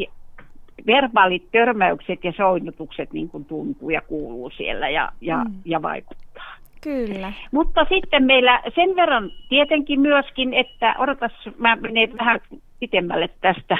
verbaalit 0.87 1.51
törmäykset 1.51 2.23
ja 2.23 2.31
soinnutukset 2.37 3.13
niin 3.13 3.29
kuin 3.29 3.45
tuntuu 3.45 3.89
ja 3.89 4.01
kuuluu 4.01 4.49
siellä 4.49 4.89
ja, 4.89 5.11
ja, 5.21 5.37
mm. 5.37 5.53
ja 5.65 5.81
vaikuttaa. 5.81 6.54
Kyllä. 6.85 7.33
Mutta 7.51 7.85
sitten 7.89 8.23
meillä 8.23 8.61
sen 8.75 8.95
verran 8.95 9.31
tietenkin 9.49 9.99
myöskin, 9.99 10.53
että 10.53 10.95
odotas, 10.97 11.31
mä 11.57 11.75
menen 11.75 12.17
vähän 12.17 12.39
pitemmälle 12.79 13.29
tästä. 13.41 13.77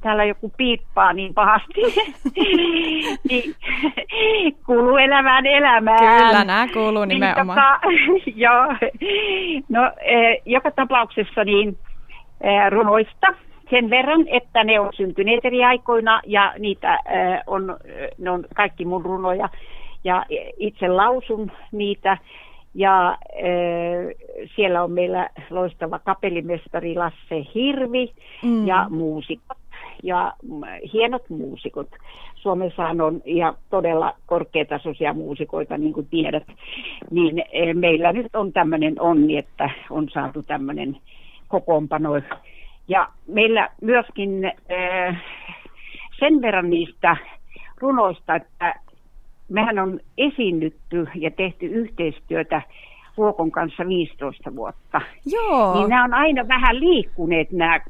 Täällä 0.00 0.24
joku 0.24 0.52
piippaa 0.56 1.12
niin 1.12 1.34
pahasti. 1.34 1.80
niin, 3.28 3.54
kuuluu 4.66 4.96
elämään 4.96 5.46
elämään. 5.46 6.22
Kyllä, 6.22 6.44
nämä 6.44 6.68
kuuluu 6.72 7.04
niin 7.04 7.20
nimenomaan. 7.20 7.80
Niin, 7.88 8.08
tota, 8.08 8.30
joo. 8.44 8.66
No, 9.68 9.92
e, 10.00 10.36
joka 10.46 10.70
tapauksessa 10.70 11.44
niin 11.44 11.78
e, 12.40 12.70
runoista 12.70 13.26
sen 13.70 13.90
verran, 13.90 14.28
että 14.28 14.64
ne 14.64 14.80
on 14.80 14.92
syntyneet 14.94 15.44
eri 15.44 15.64
aikoina 15.64 16.20
ja 16.26 16.54
niitä 16.58 16.94
e, 16.94 16.98
on, 17.46 17.76
ne 18.18 18.30
on 18.30 18.44
kaikki 18.54 18.84
mun 18.84 19.04
runoja 19.04 19.48
ja 20.04 20.26
itse 20.56 20.88
lausun 20.88 21.52
niitä. 21.72 22.18
Ja 22.74 23.18
siellä 24.56 24.82
on 24.82 24.92
meillä 24.92 25.28
loistava 25.50 25.98
kapellimestari 25.98 26.94
Lasse 26.94 27.46
Hirvi 27.54 28.12
mm. 28.42 28.66
ja 28.66 28.86
muusikot 28.90 29.56
ja 30.02 30.32
hienot 30.92 31.30
muusikot. 31.30 31.88
Suomessa 32.34 32.82
on 32.88 33.22
ja 33.24 33.54
todella 33.70 34.14
korkeatasoisia 34.26 35.12
muusikoita, 35.12 35.78
niin 35.78 35.92
kuin 35.92 36.06
tiedät. 36.10 36.46
Niin 37.10 37.44
meillä 37.74 38.12
nyt 38.12 38.36
on 38.36 38.52
tämmöinen 38.52 39.00
onni, 39.00 39.36
että 39.36 39.70
on 39.90 40.08
saatu 40.08 40.42
tämmöinen 40.42 40.96
kokoonpano. 41.48 42.10
Ja 42.88 43.08
meillä 43.26 43.68
myöskin 43.80 44.52
sen 46.18 46.42
verran 46.42 46.70
niistä 46.70 47.16
runoista, 47.80 48.34
että 48.34 48.74
mehän 49.52 49.78
on 49.78 50.00
esiinnytty 50.18 51.06
ja 51.14 51.30
tehty 51.30 51.66
yhteistyötä 51.66 52.62
Vuokon 53.16 53.50
kanssa 53.50 53.88
15 53.88 54.56
vuotta. 54.56 55.00
Joo. 55.26 55.74
Niin 55.74 55.88
nämä 55.88 56.04
on 56.04 56.14
aina 56.14 56.48
vähän 56.48 56.80
liikkuneet 56.80 57.52
nämä, 57.52 57.80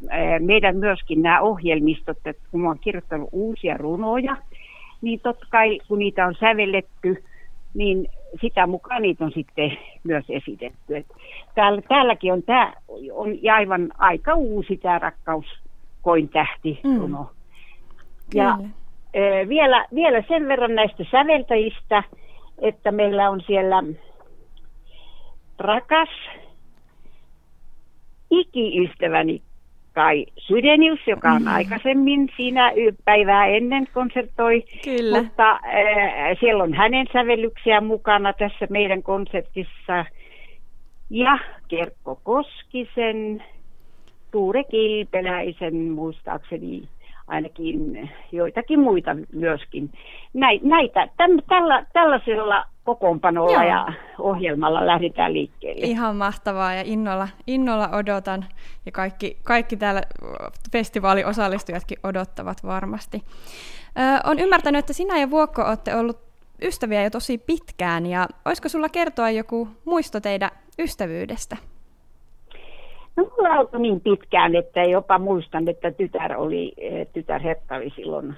meidän 0.41 0.77
myöskin 0.77 1.23
nämä 1.23 1.41
ohjelmistot, 1.41 2.17
että 2.25 2.43
kun 2.51 2.61
mä 2.61 2.69
oon 2.69 2.79
kirjoittanut 2.79 3.29
uusia 3.33 3.77
runoja, 3.77 4.37
niin 5.03 5.21
totta 5.21 5.47
kai 5.51 5.81
kun 5.89 5.99
niitä 5.99 6.27
on 6.27 6.35
sävelletty, 6.41 7.25
niin 7.75 8.09
sitä 8.41 8.67
mukaan 8.67 9.03
niitä 9.03 9.25
on 9.25 9.33
sitten 9.33 9.79
myös 10.05 10.25
esitetty. 10.29 10.97
Et 10.97 11.07
täällä, 11.55 11.83
täälläkin 11.89 12.33
on, 12.33 12.43
tämä 12.43 12.73
on 13.13 13.29
aivan 13.53 13.93
aika 13.99 14.35
uusi 14.35 14.77
tämä 14.77 14.99
rakkaus 14.99 15.47
koin 16.03 16.29
tähti 16.29 16.81
runo. 16.99 17.23
Mm. 17.23 17.29
Ja 18.35 18.57
Kyllä 18.57 18.82
vielä, 19.49 19.87
vielä 19.95 20.23
sen 20.29 20.49
verran 20.49 20.75
näistä 20.75 21.05
säveltäjistä, 21.11 22.03
että 22.59 22.93
meillä 22.93 23.31
on 23.31 23.41
siellä 23.47 23.83
rakas 25.59 26.09
iki-ystäväni 28.31 29.43
Kai 29.95 30.27
Sydenius, 30.39 31.01
joka 31.07 31.33
on 31.33 31.43
mm. 31.43 31.49
aikaisemmin 31.49 32.29
siinä 32.37 32.73
päivää 33.05 33.47
ennen 33.47 33.87
konsertoi. 33.95 34.65
Kyllä. 34.85 35.23
Mutta 35.23 35.51
äh, 35.51 35.61
siellä 36.41 36.63
on 36.63 36.75
hänen 36.75 37.07
sävellyksiä 37.13 37.81
mukana 37.81 38.33
tässä 38.33 38.67
meidän 38.71 39.03
konsertissa. 39.03 40.05
Ja 41.11 41.39
Kerkko 41.69 42.21
Koskisen, 42.23 43.45
Tuure 44.31 44.65
Kilpeläisen 44.65 45.75
muistaakseni 45.75 46.83
ainakin 47.27 48.11
joitakin 48.33 48.81
muita 48.81 49.17
myöskin. 49.33 49.91
Näitä, 50.63 51.09
täm, 51.17 51.31
tällä, 51.49 51.87
tällaisella 51.93 52.65
kokoonpanolla 52.85 53.53
Joo. 53.53 53.63
ja 53.63 53.93
ohjelmalla 54.19 54.87
lähdetään 54.87 55.33
liikkeelle. 55.33 55.87
Ihan 55.87 56.17
mahtavaa 56.17 56.75
ja 56.75 56.83
innolla, 56.85 57.29
innolla 57.47 57.89
odotan 57.89 58.45
ja 58.87 58.93
kaikki, 58.93 59.37
kaikki 59.43 59.77
täällä 59.77 60.03
festivaalin 60.73 61.27
osallistujatkin 61.27 61.99
odottavat 62.05 62.65
varmasti. 62.65 63.23
Ö, 63.99 64.29
on 64.31 64.39
ymmärtänyt, 64.39 64.79
että 64.79 64.93
sinä 64.93 65.19
ja 65.19 65.31
Vuokko 65.31 65.63
olette 65.63 65.97
ollut 65.97 66.19
ystäviä 66.63 67.03
jo 67.03 67.11
tosi 67.11 67.39
pitkään 67.39 68.07
ja 68.07 68.29
olisiko 68.45 68.69
sulla 68.69 68.89
kertoa 68.89 69.31
joku 69.31 69.69
muisto 69.85 70.21
teidän 70.21 70.51
ystävyydestä? 70.79 71.57
No 73.17 73.25
mulla 73.25 73.59
ollut 73.59 73.73
niin 73.79 74.01
pitkään, 74.01 74.57
että 74.57 74.83
jopa 74.83 75.19
muistan, 75.19 75.69
että 75.69 75.91
tytär 75.91 76.37
oli, 76.37 76.73
eh, 76.77 77.07
tytär 77.13 77.43
Hertta 77.43 77.75
oli 77.75 77.93
silloin, 77.97 78.35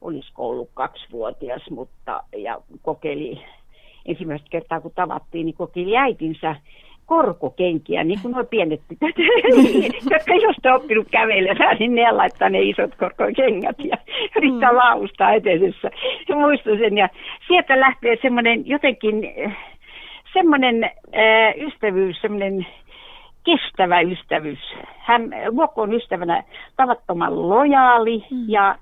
olisi 0.00 0.32
ollut 0.38 0.70
kaksivuotias, 0.74 1.70
mutta 1.70 2.22
ja 2.36 2.58
kokeili 2.82 3.40
ensimmäistä 4.06 4.48
kertaa 4.50 4.80
kun 4.80 4.92
tavattiin, 4.94 5.46
niin 5.46 5.56
kokeili 5.56 5.96
äitinsä 5.96 6.56
korkokenkiä, 7.06 8.04
niin 8.04 8.18
kuin 8.22 8.32
nuo 8.32 8.44
pienet 8.44 8.80
tytöt, 8.88 9.14
jotka 10.10 10.32
ei 10.32 10.46
ole 10.46 10.74
oppinut 10.74 11.08
kävelemään, 11.10 11.76
niin 11.78 11.94
ne 11.94 12.12
laittaa 12.12 12.48
ne 12.48 12.62
isot 12.62 12.94
korkokengät 12.94 13.76
ja 13.84 13.96
yrittää 14.36 14.72
mm. 14.72 14.78
laustaa 14.78 15.32
eteisessä. 15.32 15.90
Muistan 16.34 16.78
sen 16.78 16.98
ja 16.98 17.08
sieltä 17.48 17.80
lähtee 17.80 18.16
semmoinen 18.22 18.68
jotenkin 18.68 19.24
eh, 19.24 19.52
semmoinen 20.32 20.84
äh, 20.84 21.54
ystävyys, 21.56 22.20
semmoinen 22.20 22.66
kestävä 23.44 24.00
ystävyys. 24.00 24.74
Hän 24.98 25.30
Vuokko 25.56 25.82
on 25.82 25.94
ystävänä 25.94 26.42
tavattoman 26.76 27.48
lojaali 27.48 28.24
mm. 28.30 28.44
ja, 28.48 28.78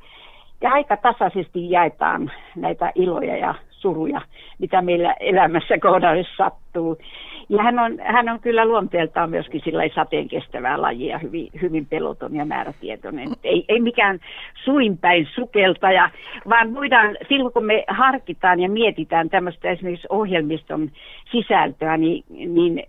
ja 0.61 0.73
aika 0.73 0.97
tasaisesti 0.97 1.71
jaetaan 1.71 2.31
näitä 2.57 2.93
iloja 2.95 3.37
ja 3.37 3.55
suruja, 3.71 4.21
mitä 4.59 4.83
meillä 4.83 5.15
elämässä 5.21 5.79
kohdallessa 5.79 6.37
sattuu. 6.37 6.99
Ja 7.49 7.63
hän 7.63 7.79
on, 7.79 7.99
hän 8.01 8.29
on 8.29 8.41
kyllä 8.41 8.65
luonteeltaan 8.65 9.31
myöskin 9.31 9.61
sillä 9.65 9.83
sateen 9.95 10.29
kestävää 10.29 10.83
lajia, 10.83 11.19
hyvin, 11.19 11.49
hyvin 11.63 11.87
peloton 11.87 12.37
ja 12.37 12.45
määrätietoinen. 12.45 13.29
Ei, 13.45 13.65
ei 13.69 13.81
mikään 13.81 14.19
suinpäin 14.65 15.29
sukeltaja, 15.35 16.11
vaan 16.49 16.75
voidaan, 16.75 17.17
silloin 17.29 17.53
kun 17.53 17.65
me 17.65 17.85
harkitaan 17.89 18.61
ja 18.61 18.69
mietitään 18.69 19.31
tämmöistä 19.31 19.71
esimerkiksi 19.71 20.07
ohjelmiston 20.11 20.91
sisältöä, 21.31 21.97
niin, 21.97 22.25
niin 22.31 22.83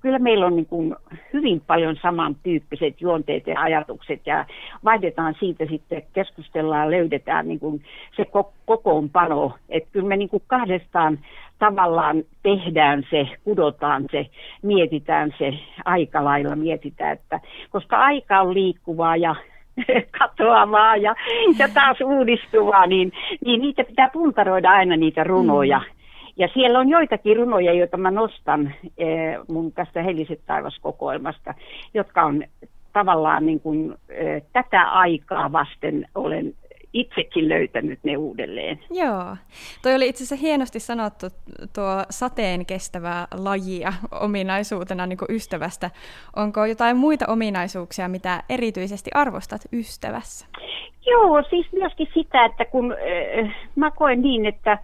kyllä 0.00 0.18
meillä 0.18 0.46
on 0.46 0.56
niin 0.56 0.66
kuin 0.66 0.96
hyvin 1.32 1.62
paljon 1.66 1.96
samantyyppiset 2.02 3.00
juonteet 3.00 3.46
ja 3.46 3.60
ajatukset 3.60 4.20
ja 4.26 4.44
vaihdetaan 4.84 5.34
siitä 5.40 5.66
sitten, 5.66 6.02
keskustellaan, 6.12 6.90
löydetään 6.90 7.48
niin 7.48 7.60
kuin 7.60 7.82
se 8.16 8.24
kokoonpano. 8.66 9.52
Että 9.68 9.88
kyllä 9.92 10.08
me 10.08 10.16
niin 10.16 10.28
kuin 10.28 10.42
kahdestaan 10.46 11.18
tavallaan 11.58 12.22
tehdään 12.42 13.02
se, 13.10 13.28
kudotaan 13.44 14.04
se, 14.10 14.26
mietitään 14.62 15.34
se 15.38 15.54
aika 15.84 16.24
lailla, 16.24 16.56
mietitään, 16.56 17.12
että 17.12 17.40
koska 17.70 17.96
aika 17.96 18.40
on 18.40 18.54
liikkuvaa 18.54 19.16
ja 19.16 19.34
katoavaa 20.18 20.96
ja, 20.96 21.14
ja 21.58 21.68
taas 21.74 21.96
uudistuvaa, 22.04 22.86
niin, 22.86 23.12
niin 23.44 23.60
niitä 23.60 23.84
pitää 23.84 24.10
puntaroida 24.12 24.70
aina 24.70 24.96
niitä 24.96 25.24
runoja. 25.24 25.78
Mm 25.78 25.97
ja 26.38 26.48
siellä 26.54 26.78
on 26.78 26.88
joitakin 26.88 27.36
runoja, 27.36 27.72
joita 27.72 27.96
mä 27.96 28.10
nostan 28.10 28.74
eh, 28.98 29.36
mun 29.48 29.72
tästä 29.72 30.02
Heliset 30.02 30.40
taivaskokoelmasta, 30.46 31.54
jotka 31.94 32.22
on 32.22 32.44
tavallaan 32.92 33.46
niin 33.46 33.60
kuin, 33.60 33.94
eh, 34.08 34.42
tätä 34.52 34.82
aikaa 34.82 35.52
vasten 35.52 36.08
olen 36.14 36.54
itsekin 36.92 37.48
löytänyt 37.48 37.98
ne 38.02 38.16
uudelleen. 38.16 38.80
Joo. 38.90 39.36
Toi 39.82 39.94
oli 39.94 40.08
itse 40.08 40.24
asiassa 40.24 40.46
hienosti 40.46 40.80
sanottu 40.80 41.26
tuo 41.74 42.04
sateen 42.10 42.66
kestävää 42.66 43.26
lajia 43.34 43.92
ominaisuutena 44.20 45.06
niin 45.06 45.18
kuin 45.18 45.36
ystävästä. 45.36 45.90
Onko 46.36 46.64
jotain 46.64 46.96
muita 46.96 47.24
ominaisuuksia, 47.28 48.08
mitä 48.08 48.42
erityisesti 48.48 49.10
arvostat 49.14 49.60
ystävässä? 49.72 50.46
Joo, 51.06 51.42
siis 51.50 51.66
myöskin 51.72 52.08
sitä, 52.14 52.44
että 52.44 52.64
kun 52.64 52.92
äh, 52.92 53.56
mä 53.76 53.90
koen 53.90 54.22
niin, 54.22 54.46
että 54.46 54.72
äh, 54.72 54.80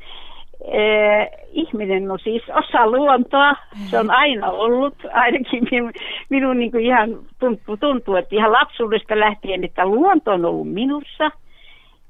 ihminen 1.53 2.11
on 2.11 2.19
siis 2.19 2.43
osa 2.49 2.87
luontoa, 2.87 3.55
se 3.91 3.99
on 3.99 4.11
aina 4.11 4.51
ollut, 4.51 4.95
ainakin 5.13 5.69
minun, 5.71 5.93
minun 6.29 6.59
niin 6.59 6.71
kuin 6.71 6.85
ihan 6.85 7.19
tuntuu, 7.39 7.77
tuntuu, 7.77 8.17
että 8.17 8.35
ihan 8.35 8.53
lapsuudesta 8.53 9.21
lähtien, 9.21 9.65
että 9.65 9.87
luonto 9.87 10.33
on 10.33 10.45
ollut 10.45 10.73
minussa 10.73 11.31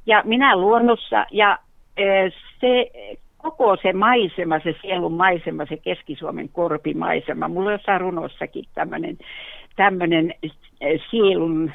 ja 0.06 0.22
minä 0.24 0.56
luonnossa 0.56 1.26
ja 1.30 1.50
äh, 1.50 2.32
se 2.60 2.90
koko 3.36 3.76
se 3.82 3.92
maisema, 3.92 4.60
se 4.60 4.74
sielun 4.82 5.12
maisema, 5.12 5.66
se 5.66 5.76
Keski-Suomen 5.76 6.48
korpimaisema, 6.48 7.48
mulla 7.48 7.68
on 7.68 7.72
jossain 7.72 8.00
runossakin 8.00 8.64
tämmöinen 8.74 9.18
tämmöinen 9.76 10.34
sielun 11.10 11.72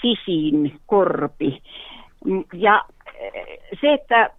sisiin 0.00 0.74
korpi. 0.86 1.62
Ja 2.52 2.84
eh, 3.14 3.58
se, 3.80 3.92
että 3.92 4.30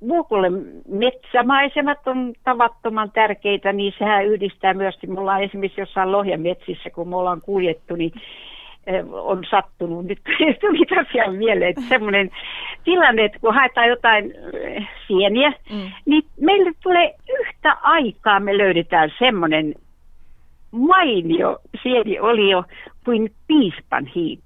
Vuokolle 0.00 0.50
metsämaisemat 0.88 2.08
on 2.08 2.32
tavattoman 2.44 3.10
tärkeitä, 3.10 3.72
niin 3.72 3.92
sehän 3.98 4.26
yhdistää 4.26 4.74
myös, 4.74 4.98
me 5.06 5.20
ollaan 5.20 5.42
esimerkiksi 5.42 5.80
jossain 5.80 6.12
lohjametsissä, 6.12 6.90
kun 6.90 7.08
me 7.08 7.16
ollaan 7.16 7.40
kuljettu, 7.40 7.96
niin 7.96 8.12
on 9.12 9.44
sattunut, 9.50 10.06
nyt 10.06 10.20
tuli 10.60 10.86
tosiaan 10.86 11.34
mieleen, 11.34 11.70
että 11.70 11.88
semmoinen 11.88 12.30
tilanne, 12.84 13.24
että 13.24 13.38
kun 13.38 13.54
haetaan 13.54 13.88
jotain 13.88 14.34
sieniä, 15.06 15.52
mm. 15.72 15.90
niin 16.06 16.22
meille 16.40 16.72
tulee 16.82 17.14
yhtä 17.40 17.76
aikaa, 17.82 18.40
me 18.40 18.58
löydetään 18.58 19.12
semmoinen 19.18 19.74
mainio 20.70 21.58
sieni 21.82 22.20
oli 22.20 22.50
jo 22.50 22.64
kuin 23.04 23.32
piispan 23.46 24.06
hiip 24.06 24.40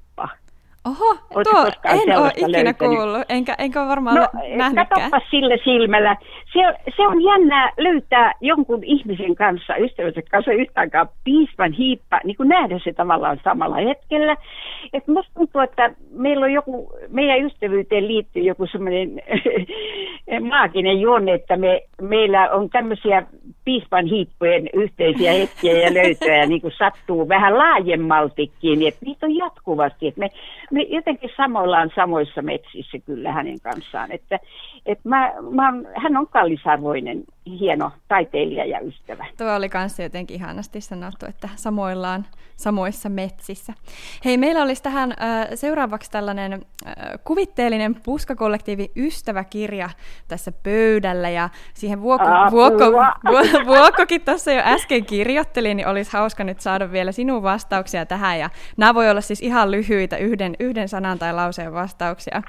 Oho, 0.85 1.19
tuo 1.45 1.67
en 1.85 2.19
ole 2.19 2.31
ikinä 2.37 2.53
löytänyt? 2.53 2.79
kuullut, 2.79 3.23
enkä, 3.29 3.55
enkä 3.59 3.87
varmaan 3.87 4.17
no, 4.17 4.29
nähnytkään. 4.57 5.11
sillä 5.31 5.57
silmällä. 5.65 6.17
Se, 6.53 6.93
se 6.97 7.07
on 7.07 7.25
jännää 7.25 7.73
löytää 7.79 8.33
jonkun 8.41 8.85
ihmisen 8.85 9.35
kanssa, 9.35 9.77
ystävänsä 9.77 10.21
kanssa 10.31 10.53
yhtä 10.53 10.81
aikaa 10.81 11.07
piispan 11.25 11.73
hiippa, 11.73 12.21
niin 12.25 12.37
kuin 12.37 12.49
nähdä 12.49 12.81
se 12.85 12.93
tavallaan 12.93 13.41
samalla 13.45 13.77
hetkellä. 13.77 14.37
Et 14.93 15.09
musta 15.09 15.33
tuntuu, 15.35 15.61
että 15.61 15.95
meillä 16.13 16.45
on 16.45 16.53
joku, 16.53 16.93
meidän 17.09 17.45
ystävyyteen 17.45 18.09
liittyy 18.09 18.43
joku 18.43 18.67
semmoinen 18.67 19.23
maaginen 20.51 21.01
juonne, 21.01 21.35
että 21.35 21.57
me, 21.57 21.83
meillä 22.01 22.51
on 22.51 22.71
tämmöisiä 22.71 23.27
piispan 23.65 24.07
hiippujen 24.07 24.69
yhteisiä 24.73 25.33
hetkiä 25.33 25.73
ja 25.73 25.95
löytöjä 25.95 26.47
niin 26.47 26.61
kuin 26.61 26.73
sattuu 26.79 27.29
vähän 27.29 27.59
laajemmaltikin, 27.59 28.87
että 28.87 29.07
niitä 29.07 29.27
on 29.27 29.37
jatkuvasti. 29.37 30.07
Että 30.07 30.21
me, 30.21 30.31
me 30.71 30.83
jotenkin 30.83 31.31
samoillaan 31.37 31.91
samoissa 31.95 32.43
metsissä 32.43 32.99
kyllä 32.99 33.33
hänen 33.33 33.61
kanssaan. 33.61 34.13
Että, 34.13 34.39
että 34.87 35.09
mä, 35.09 35.33
mä, 35.51 35.73
hän 35.97 36.17
on 36.17 36.29
kallisarvoinen, 36.29 37.25
hieno 37.47 37.93
taiteilija 38.09 38.65
ja 38.65 38.81
ystävä. 38.81 39.27
Tuo 39.39 39.55
oli 39.55 39.69
kanssa 39.69 40.03
jotenkin 40.03 40.37
ihanasti 40.37 40.81
sanottu, 40.81 41.27
että 41.27 41.49
samoillaan 41.57 42.27
samoissa 42.61 43.09
metsissä. 43.09 43.73
Hei, 44.25 44.37
meillä 44.37 44.63
olisi 44.63 44.83
tähän 44.83 45.13
äh, 45.13 45.49
seuraavaksi 45.55 46.11
tällainen 46.11 46.53
äh, 46.53 46.95
kuvitteellinen 47.25 47.95
puskakollektiivi 47.95 48.91
ystäväkirja 48.97 49.91
tässä 50.29 50.53
pöydällä 50.53 51.31
ja 51.31 51.49
siihen 51.75 52.03
vuokko, 52.03 52.27
vuokko, 52.51 52.85
vuokkokin 53.67 54.21
tuossa 54.21 54.53
jo 54.53 54.63
äsken 54.65 55.05
kirjoitteli, 55.05 55.75
niin 55.75 55.89
olisi 55.89 56.13
hauska 56.13 56.45
nyt 56.45 56.61
saada 56.61 56.93
vielä 56.93 57.13
sinun 57.13 57.43
vastauksia 57.43 58.07
tähän 58.07 58.39
ja 58.39 58.51
nämä 58.77 58.95
voi 58.95 59.11
olla 59.11 59.21
siis 59.21 59.43
ihan 59.43 59.71
lyhyitä 59.71 60.17
yhden, 60.17 60.57
yhden 60.61 60.89
sanan 60.89 61.19
tai 61.19 61.35
lauseen 61.35 61.73
vastauksia. 61.73 62.43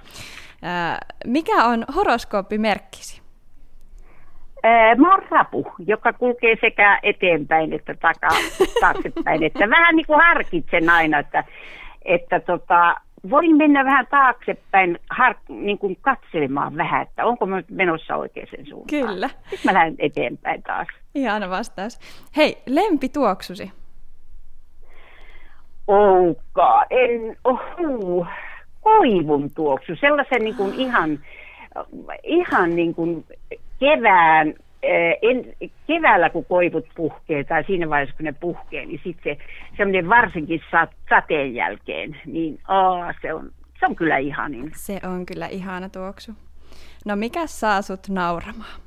Äh, 0.64 0.98
mikä 1.26 1.66
on 1.66 1.86
horoskooppimerkkisi? 1.96 3.21
Mä 4.98 5.12
oon 5.12 5.24
rapu, 5.30 5.68
joka 5.88 6.14
kulkee 6.14 6.58
sekä 6.62 7.00
eteenpäin 7.04 7.74
että 7.74 7.94
takaa, 7.94 8.38
taaksepäin. 8.80 9.44
Että 9.44 9.70
vähän 9.70 9.96
niin 9.96 10.08
kuin 10.08 10.20
harkitsen 10.20 10.90
aina, 10.90 11.20
että, 11.20 11.44
että 12.06 12.40
tota, 12.40 12.96
voin 13.30 13.58
mennä 13.58 13.86
vähän 13.86 14.08
taaksepäin 14.10 15.00
har, 15.10 15.36
niin 15.50 15.78
kuin 15.78 15.98
katselemaan 16.02 16.78
vähän, 16.78 17.02
että 17.02 17.26
onko 17.26 17.46
mä 17.46 17.64
menossa 17.72 18.16
oikeaan 18.16 18.66
suuntaan. 18.70 19.08
Kyllä. 19.08 19.28
Sitten 19.28 19.60
mä 19.64 19.74
lähden 19.74 19.96
eteenpäin 20.00 20.64
taas. 20.64 20.88
Ihana 21.16 21.50
vastaus. 21.50 22.00
Hei, 22.38 22.58
lempituoksusi? 22.68 23.72
Ouka, 25.88 26.86
en, 26.90 27.38
ohu, 27.44 28.28
koivun 28.82 29.52
tuoksu, 29.56 29.96
sellaisen 29.96 30.44
niin 30.44 30.56
kuin 30.56 30.74
ihan, 30.74 31.20
ihan 32.24 32.76
niin 32.76 32.96
kuin 32.96 33.26
kevään, 33.82 34.54
eh, 34.84 35.18
en, 35.22 35.54
keväällä 35.88 36.30
kun 36.30 36.46
koivut 36.46 36.86
puhkee 36.96 37.44
tai 37.44 37.64
siinä 37.64 37.90
vaiheessa 37.90 38.16
kun 38.18 38.26
ne 38.26 38.32
puhkee, 38.40 38.86
niin 38.86 39.02
sitten 39.04 39.36
se 39.36 39.44
semmoinen 39.78 40.10
varsinkin 40.10 40.62
sateen 41.10 41.56
jälkeen, 41.56 42.18
niin 42.26 42.60
aa, 42.68 43.14
se, 43.22 43.34
on, 43.34 43.52
se 43.80 43.86
on 43.86 43.96
kyllä 43.96 44.18
ihanin. 44.18 44.72
Se 44.76 45.00
on 45.04 45.26
kyllä 45.26 45.48
ihana 45.48 45.90
tuoksu. 45.90 46.32
No 47.06 47.16
mikä 47.16 47.48
saa 47.48 47.82
sut 47.82 48.10
nauramaan? 48.10 48.82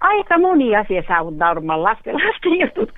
aika 0.00 0.38
moni 0.38 0.76
asia 0.76 1.02
saa 1.08 1.30
nauramaan 1.30 1.82
lasten, 1.82 2.14
lasten 2.14 2.60
jutut 2.60 2.92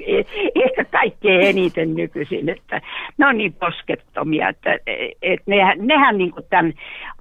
ehkä 0.64 0.84
kaikkein 0.84 1.40
eniten 1.40 1.94
nykyisin, 1.94 2.48
että 2.48 2.80
ne 3.18 3.26
on 3.26 3.38
niin 3.38 3.52
poskettomia, 3.52 4.48
että 4.48 4.78
että 5.22 5.50
nehän, 5.50 5.78
nehän 5.86 6.18
niin 6.18 6.30
kuin 6.30 6.46
tämän 6.50 6.72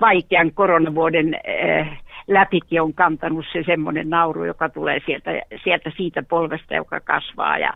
vaikean 0.01 0.51
koronavuoden 0.53 1.35
äh, 1.35 2.01
läpikin 2.33 2.81
on 2.81 2.93
kantanut 2.93 3.45
se 3.53 3.63
semmoinen 3.65 4.09
nauru, 4.09 4.45
joka 4.45 4.69
tulee 4.69 4.99
sieltä, 5.05 5.31
sieltä 5.63 5.91
siitä 5.97 6.23
polvesta, 6.23 6.75
joka 6.75 6.99
kasvaa 6.99 7.57
ja 7.57 7.73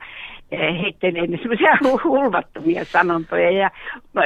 heittelee 0.51 1.27
ne 1.27 1.37
semmoisia 1.37 1.77
hulvattomia 2.03 2.85
sanontoja 2.85 3.51
ja, 3.51 3.71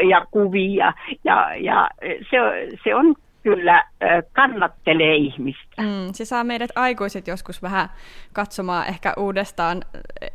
ja 0.09 0.25
kuvia 0.31 0.93
ja, 1.23 1.55
ja 1.55 1.89
se, 2.01 2.37
se 2.83 2.95
on 2.95 3.15
kyllä 3.43 3.85
kannattelee 4.33 5.15
ihmistä. 5.15 5.81
Mm, 5.81 6.13
se 6.13 6.25
saa 6.25 6.43
meidät 6.43 6.69
aikuiset 6.75 7.27
joskus 7.27 7.61
vähän 7.61 7.89
katsomaan 8.33 8.87
ehkä 8.87 9.13
uudestaan 9.17 9.81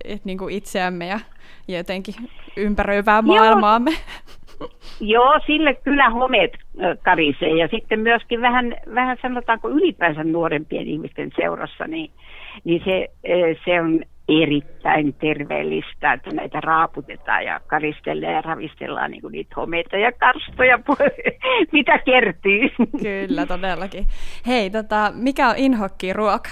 et, 0.05 0.25
niin 0.25 0.39
kuin 0.39 0.55
itseämme 0.55 1.07
ja, 1.07 1.21
ja 1.69 1.77
jotenkin 1.77 2.15
ympäröivää 2.57 3.23
maailmaamme. 3.23 3.91
Joo, 3.91 4.01
Joo, 5.01 5.41
sille 5.47 5.75
kyllä 5.75 6.11
homeet 6.11 6.53
karisee 7.03 7.57
ja 7.57 7.69
sitten 7.69 8.01
myöskin 8.01 8.41
vähän, 8.41 8.77
vähän 8.95 9.17
sanotaanko 9.23 9.69
ylipäänsä 9.69 10.25
nuorempien 10.25 10.87
ihmisten 10.87 11.31
seurassa, 11.37 11.85
niin, 11.87 12.11
niin 12.65 12.83
se, 12.85 13.09
se 13.65 13.81
on 13.81 14.01
erittäin 14.29 15.15
terveellistä, 15.15 16.13
että 16.13 16.31
näitä 16.31 16.61
raaputetaan 16.61 17.45
ja 17.45 17.61
karistellaan 17.67 18.33
ja 18.33 18.41
ravistellaan 18.41 19.11
niin 19.11 19.23
niitä 19.31 19.55
homeita 19.57 19.97
ja 19.97 20.13
karstoja, 20.13 20.79
mitä 21.73 21.99
kertyy. 21.99 22.69
Kyllä, 23.03 23.47
todellakin. 23.47 24.07
Hei, 24.47 24.71
tota, 24.71 25.13
mikä 25.15 25.49
on 25.49 25.57
inhokki 25.57 26.13
ruoka? 26.13 26.51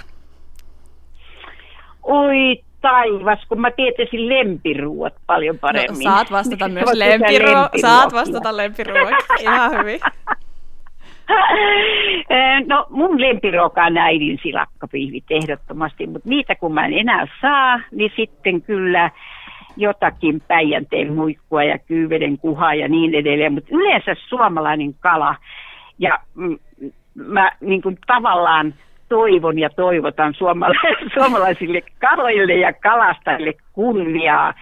Oi 2.03 2.63
taivas, 2.83 3.39
kun 3.49 3.61
mä 3.61 3.71
tietäisin 3.71 4.29
lempiruot 4.29 5.15
paljon 5.27 5.59
paremmin. 5.59 6.05
No, 6.05 6.11
saat 6.11 6.31
vastata 6.31 6.69
myös 6.69 6.91
lempiruo- 6.95 7.81
saat 7.81 8.13
vastata 8.13 8.57
lempiruokia, 8.57 9.17
ihan 9.41 9.71
hyvin. 9.79 10.01
No 12.67 12.87
mun 12.91 13.21
lempiruoka 13.21 13.85
on 13.85 13.97
äidin 13.97 14.39
silakkapiivit 14.43 15.25
ehdottomasti, 15.31 16.07
mutta 16.07 16.29
niitä 16.29 16.55
kun 16.55 16.75
mä 16.75 16.87
en 16.87 16.93
enää 16.93 17.27
saa, 17.41 17.81
niin 17.93 18.13
sitten 18.17 18.63
kyllä 18.63 19.11
jotakin 19.77 20.43
päijänteen 20.49 21.15
muikkua 21.15 21.65
ja 21.65 21.79
kyyveden 21.79 22.39
kuhaa 22.39 22.75
ja 22.75 22.89
niin 22.89 23.15
edelleen, 23.15 23.53
mutta 23.53 23.71
yleensä 23.73 24.15
suomalainen 24.29 24.95
kala 24.95 25.35
ja 25.99 26.19
mm, 26.35 26.59
mä 27.15 27.53
niin 27.61 27.83
kuin 27.83 27.99
tavallaan 28.07 28.75
toivon 29.13 29.59
ja 29.59 29.71
toivotan 29.71 30.35
suomalaisille 31.15 31.83
kaloille 32.01 32.55
ja 32.55 32.73
kalastajille 32.73 33.53
kunniaa 33.73 34.55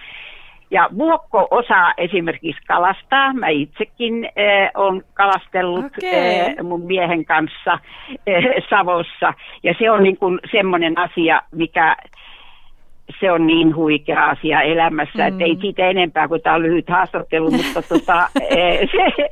ja 0.71 0.89
Vuokko 0.97 1.47
osaa 1.51 1.93
esimerkiksi 1.97 2.61
kalastaa. 2.67 3.33
Mä 3.33 3.47
itsekin 3.47 4.25
äh, 4.25 4.71
olen 4.75 5.03
kalastellut 5.13 5.85
okay. 5.85 6.09
äh, 6.09 6.63
mun 6.63 6.85
miehen 6.85 7.25
kanssa 7.25 7.73
äh, 7.73 8.43
Savossa. 8.69 9.33
Ja 9.63 9.75
se 9.79 9.91
on 9.91 10.03
niin 10.03 10.17
kuin 10.17 10.39
semmoinen 10.51 10.97
asia, 10.97 11.41
mikä 11.51 11.95
se 13.19 13.31
on 13.31 13.47
niin 13.47 13.75
huikea 13.75 14.25
asia 14.25 14.61
elämässä, 14.61 15.17
mm. 15.17 15.27
että 15.27 15.43
ei 15.43 15.57
siitä 15.61 15.87
enempää, 15.87 16.27
kuin 16.27 16.41
tämä 16.41 16.55
on 16.55 16.63
lyhyt 16.63 16.89
haastattelu, 16.89 17.51
mutta 17.51 17.81
tota, 17.81 18.29
se, 18.93 19.27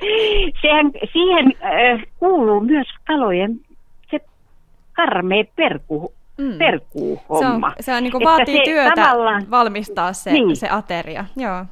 sehän, 0.61 0.91
siihen 1.13 1.53
kuuluu 2.19 2.59
myös 2.59 2.87
kalojen 3.07 3.59
karmea 4.99 5.43
perku, 5.55 6.13
mm. 6.37 6.57
perkuu-homma. 6.57 7.69
Se, 7.69 7.75
on, 7.75 7.83
se 7.83 7.93
on, 7.93 8.03
niin 8.03 8.11
kuin 8.11 8.23
vaatii 8.23 8.57
se 8.57 8.63
työtä 8.63 8.91
tavallaan, 8.95 9.51
valmistaa 9.51 10.13
se, 10.13 10.31
niin. 10.31 10.55
se 10.55 10.67
ateria. 10.69 11.25
Joo. 11.37 11.65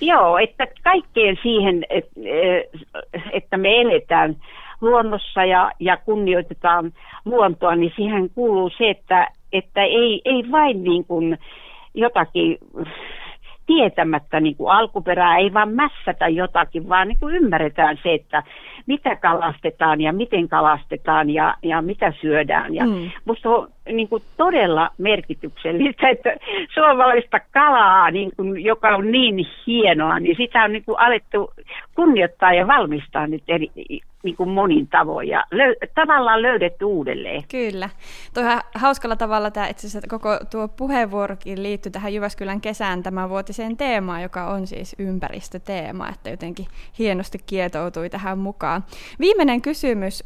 Joo, 0.00 0.38
että 0.38 0.66
kaikkeen 0.82 1.38
siihen, 1.42 1.84
että 3.32 3.56
me 3.56 3.80
eletään 3.80 4.36
luonnossa 4.80 5.44
ja, 5.44 5.72
ja 5.80 5.96
kunnioitetaan 5.96 6.92
luontoa, 7.24 7.76
niin 7.76 7.92
siihen 7.96 8.30
kuuluu 8.34 8.70
se, 8.78 8.90
että, 8.90 9.28
että 9.52 9.82
ei, 9.82 10.22
ei 10.24 10.44
vain 10.52 10.84
niin 10.84 11.04
kuin 11.04 11.38
jotakin 11.94 12.58
tietämättä 13.68 14.40
niin 14.40 14.56
kuin 14.56 14.70
alkuperää, 14.70 15.36
ei 15.36 15.54
vaan 15.54 15.72
mässätä 15.72 16.28
jotakin, 16.28 16.88
vaan 16.88 17.08
niin 17.08 17.18
kuin 17.20 17.34
ymmärretään 17.34 17.98
se, 18.02 18.14
että 18.14 18.42
mitä 18.86 19.16
kalastetaan 19.16 20.00
ja 20.00 20.12
miten 20.12 20.48
kalastetaan 20.48 21.30
ja, 21.30 21.54
ja 21.62 21.82
mitä 21.82 22.12
syödään. 22.20 22.74
Ja 22.74 22.86
mm. 22.86 23.10
Musta 23.24 23.50
on 23.50 23.68
niin 23.92 24.08
kuin 24.08 24.22
todella 24.36 24.90
merkityksellistä, 24.98 26.08
että 26.08 26.36
suomalaista 26.74 27.40
kalaa, 27.52 28.10
niin 28.10 28.30
kuin, 28.36 28.64
joka 28.64 28.88
on 28.88 29.10
niin 29.10 29.46
hienoa, 29.66 30.20
niin 30.20 30.36
sitä 30.36 30.64
on 30.64 30.72
niin 30.72 30.84
kuin 30.84 30.98
alettu 30.98 31.50
kunnioittaa 31.94 32.52
ja 32.52 32.66
valmistaa 32.66 33.26
nyt 33.26 33.42
eri, 33.48 33.70
niin 34.22 34.36
kuin 34.36 34.48
monin 34.48 34.88
tavoin 34.88 35.28
ja 35.28 35.44
löy- 35.54 35.88
tavallaan 35.94 36.42
löydetty 36.42 36.84
uudelleen. 36.84 37.42
Kyllä. 37.50 37.88
Tuohan 38.34 38.60
hauskalla 38.74 39.16
tavalla 39.16 39.50
tämä 39.50 39.66
itse 39.66 39.86
asiassa 39.86 40.08
koko 40.08 40.38
tuo 40.50 40.68
puheenvuorokin 40.68 41.62
liittyy 41.62 41.92
tähän 41.92 42.14
Jyväskylän 42.14 42.60
kesään 42.60 43.02
tämän 43.02 43.28
vuotiseen 43.28 43.76
teemaan, 43.76 44.22
joka 44.22 44.46
on 44.46 44.66
siis 44.66 44.96
ympäristöteema, 44.98 46.08
että 46.08 46.30
jotenkin 46.30 46.66
hienosti 46.98 47.38
kietoutui 47.46 48.10
tähän 48.10 48.38
mukaan. 48.38 48.84
Viimeinen 49.20 49.62
kysymys. 49.62 50.24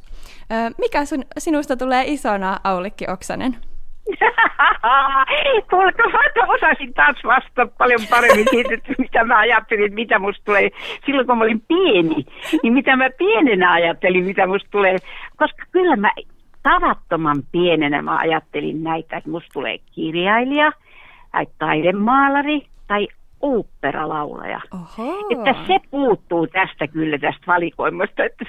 Mikä 0.79 1.05
sun, 1.05 1.25
sinusta 1.39 1.77
tulee 1.77 2.05
isona, 2.07 2.61
Aulikki 2.65 3.05
Oksanen? 3.09 3.57
Kuulkaa, 5.71 6.07
mä 6.07 6.55
osasin 6.55 6.95
taas 6.95 7.17
vastata 7.25 7.67
paljon 7.79 8.01
paremmin 8.11 8.47
siitä, 8.51 8.75
että 8.75 8.93
mitä 8.99 9.25
mä 9.25 9.39
ajattelin, 9.39 9.85
että 9.85 9.95
mitä 9.95 10.19
musta 10.19 10.45
tulee. 10.45 10.71
Silloin 11.07 11.27
kun 11.27 11.39
mä 11.39 11.45
olin 11.45 11.63
pieni, 11.69 12.27
niin 12.63 12.73
mitä 12.73 12.97
mä 12.97 13.11
pienenä 13.19 13.73
ajattelin, 13.73 14.25
mitä 14.25 14.47
musta 14.47 14.69
tulee. 14.71 14.97
Koska 15.37 15.65
kyllä 15.73 15.97
mä 15.97 16.13
tavattoman 16.63 17.43
pienenä 17.53 18.03
mä 18.03 18.17
ajattelin 18.17 18.85
näitä, 18.85 19.17
että 19.17 19.31
musta 19.31 19.51
tulee 19.53 19.79
kirjailija 19.79 20.73
tai 21.33 21.47
taidemaalari 21.59 22.67
tai 22.87 23.09
oopperalaulaja. 23.43 24.61
Oho. 24.75 25.27
Että 25.31 25.55
se 25.67 25.79
puuttuu 25.91 26.47
tästä 26.47 26.87
kyllä 26.89 27.19
tästä 27.19 27.43
valikoimasta, 27.47 28.25
että 28.25 28.45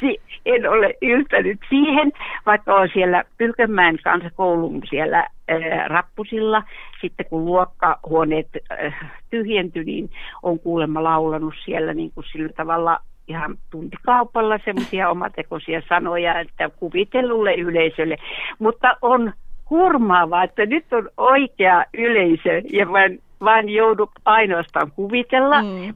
en 0.46 0.70
ole 0.70 0.94
yltänyt 1.02 1.60
siihen, 1.70 2.12
vaikka 2.46 2.76
on 2.76 2.90
siellä 2.94 3.24
Pylkönmäen 3.38 3.98
kansakoulun 4.04 4.82
siellä 4.90 5.18
ää, 5.18 5.88
rappusilla. 5.88 6.64
Sitten 7.02 7.26
kun 7.30 7.46
luokkahuoneet 7.46 8.48
ää, 8.70 9.12
tyhjentyi, 9.30 9.84
niin 9.84 10.10
on 10.44 10.60
kuulemma 10.60 11.04
laulanut 11.04 11.54
siellä 11.66 11.94
niin 11.94 12.12
kuin 12.16 12.26
sillä 12.32 12.50
tavalla 12.50 13.00
ihan 13.28 13.58
tuntikaupalla 13.72 14.60
semmoisia 14.66 15.10
omatekoisia 15.10 15.82
sanoja, 15.90 16.40
että 16.40 16.70
kuvitellulle 16.70 17.54
yleisölle. 17.54 18.18
Mutta 18.60 18.98
on 19.02 19.34
hurmaavaa, 19.70 20.44
että 20.44 20.66
nyt 20.66 20.94
on 20.94 21.10
oikea 21.18 21.86
yleisö 21.94 22.62
ja 22.72 22.86
mä 22.86 23.00
vaan 23.44 23.70
joudu 23.70 24.12
ainoastaan 24.26 24.92
kuvitella, 24.92 25.62
mm. 25.62 25.96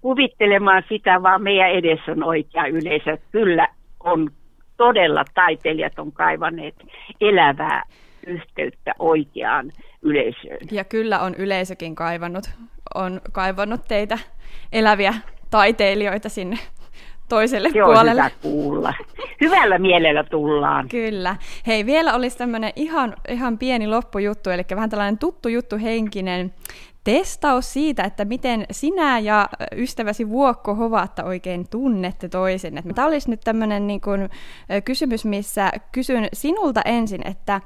kuvittelemaan 0.00 0.82
sitä, 0.88 1.22
vaan 1.22 1.42
meidän 1.42 1.70
edessä 1.70 2.12
on 2.12 2.24
oikea 2.24 2.66
yleisö. 2.66 3.18
Kyllä 3.32 3.68
on 4.04 4.30
todella 4.76 5.24
taiteilijat 5.34 5.98
on 5.98 6.12
kaivaneet 6.12 6.74
elävää 7.20 7.82
yhteyttä 8.26 8.94
oikeaan 8.98 9.72
yleisöön. 10.02 10.58
Ja 10.70 10.84
kyllä 10.84 11.20
on 11.20 11.34
yleisökin 11.34 11.94
kaivannut, 11.94 12.50
on 12.94 13.20
kaivannut 13.32 13.80
teitä 13.88 14.18
eläviä 14.72 15.14
taiteilijoita 15.50 16.28
sinne 16.28 16.58
toiselle 17.28 17.68
Se 17.68 17.72
puolelle. 17.72 18.10
on 18.10 18.16
hyvä 18.16 18.30
kuulla. 18.42 18.94
Hyvällä 19.40 19.78
mielellä 19.78 20.24
tullaan. 20.24 20.88
Kyllä. 20.88 21.36
Hei, 21.66 21.86
vielä 21.86 22.14
olisi 22.14 22.38
tämmöinen 22.38 22.72
ihan, 22.76 23.14
ihan 23.28 23.58
pieni 23.58 23.86
loppujuttu, 23.86 24.50
eli 24.50 24.62
vähän 24.70 24.90
tällainen 24.90 25.18
tuttu 25.18 25.48
juttu 25.48 25.76
henkinen 25.82 26.54
testaus 27.04 27.72
siitä, 27.72 28.04
että 28.04 28.24
miten 28.24 28.66
sinä 28.70 29.18
ja 29.18 29.48
ystäväsi 29.76 30.28
Vuokko 30.28 30.74
Hovatta 30.74 31.24
oikein 31.24 31.68
tunnette 31.70 32.28
toisen. 32.28 32.82
Tämä 32.94 33.08
olisi 33.08 33.30
nyt 33.30 33.40
tämmöinen 33.40 33.86
niin 33.86 34.00
kuin, 34.00 34.28
kysymys, 34.84 35.24
missä 35.24 35.70
kysyn 35.92 36.28
sinulta 36.32 36.82
ensin, 36.84 37.26
että 37.26 37.60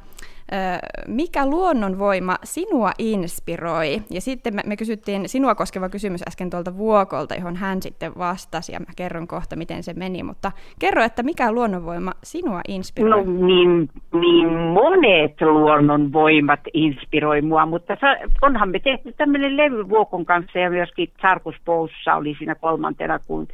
mikä 1.09 1.46
luonnonvoima 1.46 2.37
sinua 2.44 2.90
inspiroi? 2.98 4.02
Ja 4.11 4.20
sitten 4.20 4.55
me, 4.55 4.62
me 4.66 4.76
kysyttiin 4.76 5.28
sinua 5.28 5.55
koskeva 5.55 5.88
kysymys 5.88 6.22
äsken 6.28 6.50
tuolta 6.50 6.76
Vuokolta, 6.76 7.35
johon 7.35 7.57
hän 7.57 7.83
sitten 7.83 8.12
vastasi, 8.18 8.72
ja 8.72 8.81
mä 8.81 8.87
kerron 8.96 9.28
kohta, 9.28 9.57
miten 9.57 9.83
se 9.83 9.94
meni. 9.94 10.22
Mutta 10.22 10.52
kerro, 10.78 11.02
että 11.02 11.22
mikä 11.22 11.52
luonnonvoima 11.52 12.12
sinua 12.24 12.61
inspiroi? 12.68 13.11
No 13.11 13.46
niin, 13.46 13.88
niin 14.20 14.52
monet 14.52 15.40
luonnonvoimat 15.40 16.61
inspiroi 16.74 17.42
mua, 17.42 17.66
mutta 17.66 17.96
onhan 18.42 18.68
me 18.68 18.78
tehty 18.78 19.12
tämmöinen 19.12 19.57
levy 19.57 19.88
Vuokon 19.88 20.24
kanssa, 20.24 20.59
ja 20.59 20.70
myöskin 20.70 21.12
Sarkus 21.22 21.57
Poussa 21.64 22.14
oli 22.14 22.35
siinä 22.38 22.55
kolmantena, 22.55 23.18
kun 23.18 23.48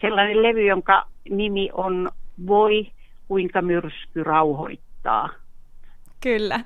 sellainen 0.00 0.42
levy, 0.42 0.66
jonka 0.66 1.04
nimi 1.30 1.70
on 1.72 2.08
Voi, 2.46 2.86
kuinka 3.28 3.62
myrsky 3.62 4.24
rauhoittaa. 4.24 5.28
Kyllä. 6.20 6.60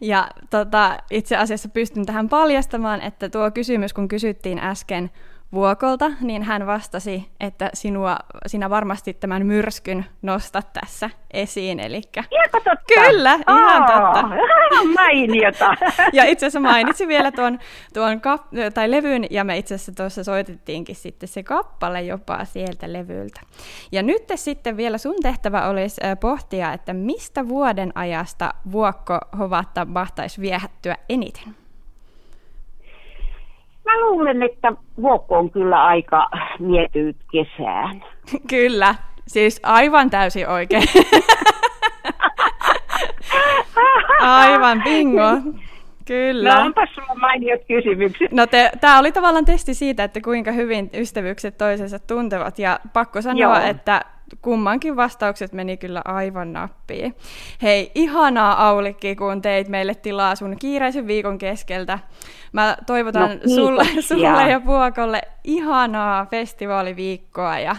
Ja 0.00 0.28
tota, 0.50 0.98
itse 1.10 1.36
asiassa 1.36 1.68
pystyn 1.68 2.06
tähän 2.06 2.28
paljastamaan, 2.28 3.00
että 3.00 3.28
tuo 3.28 3.50
kysymys, 3.50 3.92
kun 3.92 4.08
kysyttiin 4.08 4.58
äsken 4.58 5.10
Vuokolta, 5.52 6.10
niin 6.20 6.42
hän 6.42 6.66
vastasi, 6.66 7.30
että 7.40 7.70
sinua, 7.74 8.16
sinä 8.46 8.70
varmasti 8.70 9.14
tämän 9.14 9.46
myrskyn 9.46 10.06
nostat 10.22 10.72
tässä 10.72 11.10
esiin. 11.32 11.80
Elikkä... 11.80 12.24
Ihanko 12.30 12.60
totta? 12.60 12.84
Kyllä, 12.94 13.34
ihan 13.48 13.82
oh, 13.82 13.88
totta. 13.88 14.28
Mainiota. 15.02 15.74
ja 16.12 16.24
itse 16.24 16.46
asiassa 16.46 16.60
mainitsin 16.60 17.08
vielä 17.08 17.32
tuon, 17.32 17.58
tuon 17.94 18.20
kap- 18.20 18.74
tai 18.74 18.90
levyn, 18.90 19.26
ja 19.30 19.44
me 19.44 19.58
itse 19.58 19.74
asiassa 19.74 19.92
tuossa 19.92 20.24
soitettiinkin 20.24 20.96
sitten 20.96 21.28
se 21.28 21.42
kappale 21.42 22.02
jopa 22.02 22.44
sieltä 22.44 22.92
levyltä. 22.92 23.40
Ja 23.92 24.02
nyt 24.02 24.22
sitten 24.34 24.76
vielä 24.76 24.98
sun 24.98 25.16
tehtävä 25.22 25.68
olisi 25.68 26.00
pohtia, 26.20 26.72
että 26.72 26.92
mistä 26.92 27.48
vuoden 27.48 27.92
ajasta 27.94 28.54
Vuokko 28.72 29.18
Hovatta 29.38 29.84
mahtaisi 29.84 30.40
viehättyä 30.40 30.96
eniten? 31.08 31.67
Mä 33.88 34.00
luulen, 34.00 34.42
että 34.42 34.72
Vuokko 35.02 35.38
on 35.38 35.50
kyllä 35.50 35.84
aika 35.84 36.28
mietyyt 36.58 37.16
kesään. 37.32 38.04
kyllä, 38.50 38.94
siis 39.26 39.60
aivan 39.62 40.10
täysin 40.10 40.48
oikein. 40.48 40.82
aivan 44.20 44.82
bingo. 44.84 45.28
Kyllä. 46.06 46.54
No 46.54 46.60
onpas 46.66 46.88
sulla 46.94 47.14
mainiot 47.14 47.60
kysymykset. 47.68 48.32
No 48.32 48.46
tämä 48.80 48.98
oli 48.98 49.12
tavallaan 49.12 49.44
testi 49.44 49.74
siitä, 49.74 50.04
että 50.04 50.20
kuinka 50.20 50.52
hyvin 50.52 50.90
ystävyykset 50.94 51.58
toisensa 51.58 51.98
tuntevat. 51.98 52.58
Ja 52.58 52.80
pakko 52.92 53.22
sanoa, 53.22 53.58
Joo. 53.58 53.68
että 53.70 54.04
kummankin 54.42 54.96
vastaukset 54.96 55.52
meni 55.52 55.76
kyllä 55.76 56.02
aivan 56.04 56.52
nappiin. 56.52 57.14
Hei, 57.62 57.92
ihanaa 57.94 58.68
Aulikki, 58.68 59.16
kun 59.16 59.42
teit 59.42 59.68
meille 59.68 59.94
tilaa 59.94 60.34
sun 60.34 60.56
kiireisen 60.58 61.06
viikon 61.06 61.38
keskeltä. 61.38 61.98
Mä 62.52 62.76
toivotan 62.86 63.30
no, 63.30 63.54
sulle, 63.54 63.84
sulle 64.00 64.50
ja 64.50 64.60
Puokolle 64.60 65.20
ihanaa 65.44 66.26
festivaaliviikkoa. 66.26 67.58
Ja, 67.58 67.76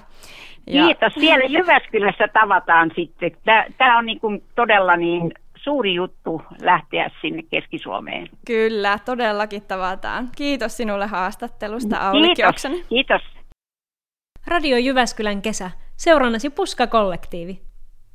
ja... 0.67 0.85
Kiitos. 0.85 1.13
Siellä 1.13 1.45
Jyväskylässä 1.45 2.27
tavataan 2.33 2.91
sitten. 2.95 3.31
Tämä 3.77 3.97
on 3.97 4.05
niin 4.05 4.19
kuin 4.19 4.43
todella 4.55 4.97
niin 4.97 5.33
suuri 5.55 5.93
juttu 5.93 6.41
lähteä 6.61 7.11
sinne 7.21 7.43
Keski-Suomeen. 7.43 8.29
Kyllä, 8.47 8.99
todellakin 9.05 9.61
tavataan. 9.67 10.29
Kiitos 10.37 10.77
sinulle 10.77 11.07
haastattelusta, 11.07 11.97
Aulikki 11.97 12.35
Kiitos, 12.35 12.49
Oksanen. 12.49 12.85
kiitos. 12.89 13.21
Radio 14.47 14.77
Jyväskylän 14.77 15.41
kesä. 15.41 15.71
Seurannasi 15.99 16.49
Puska-kollektiivi. 16.49 17.61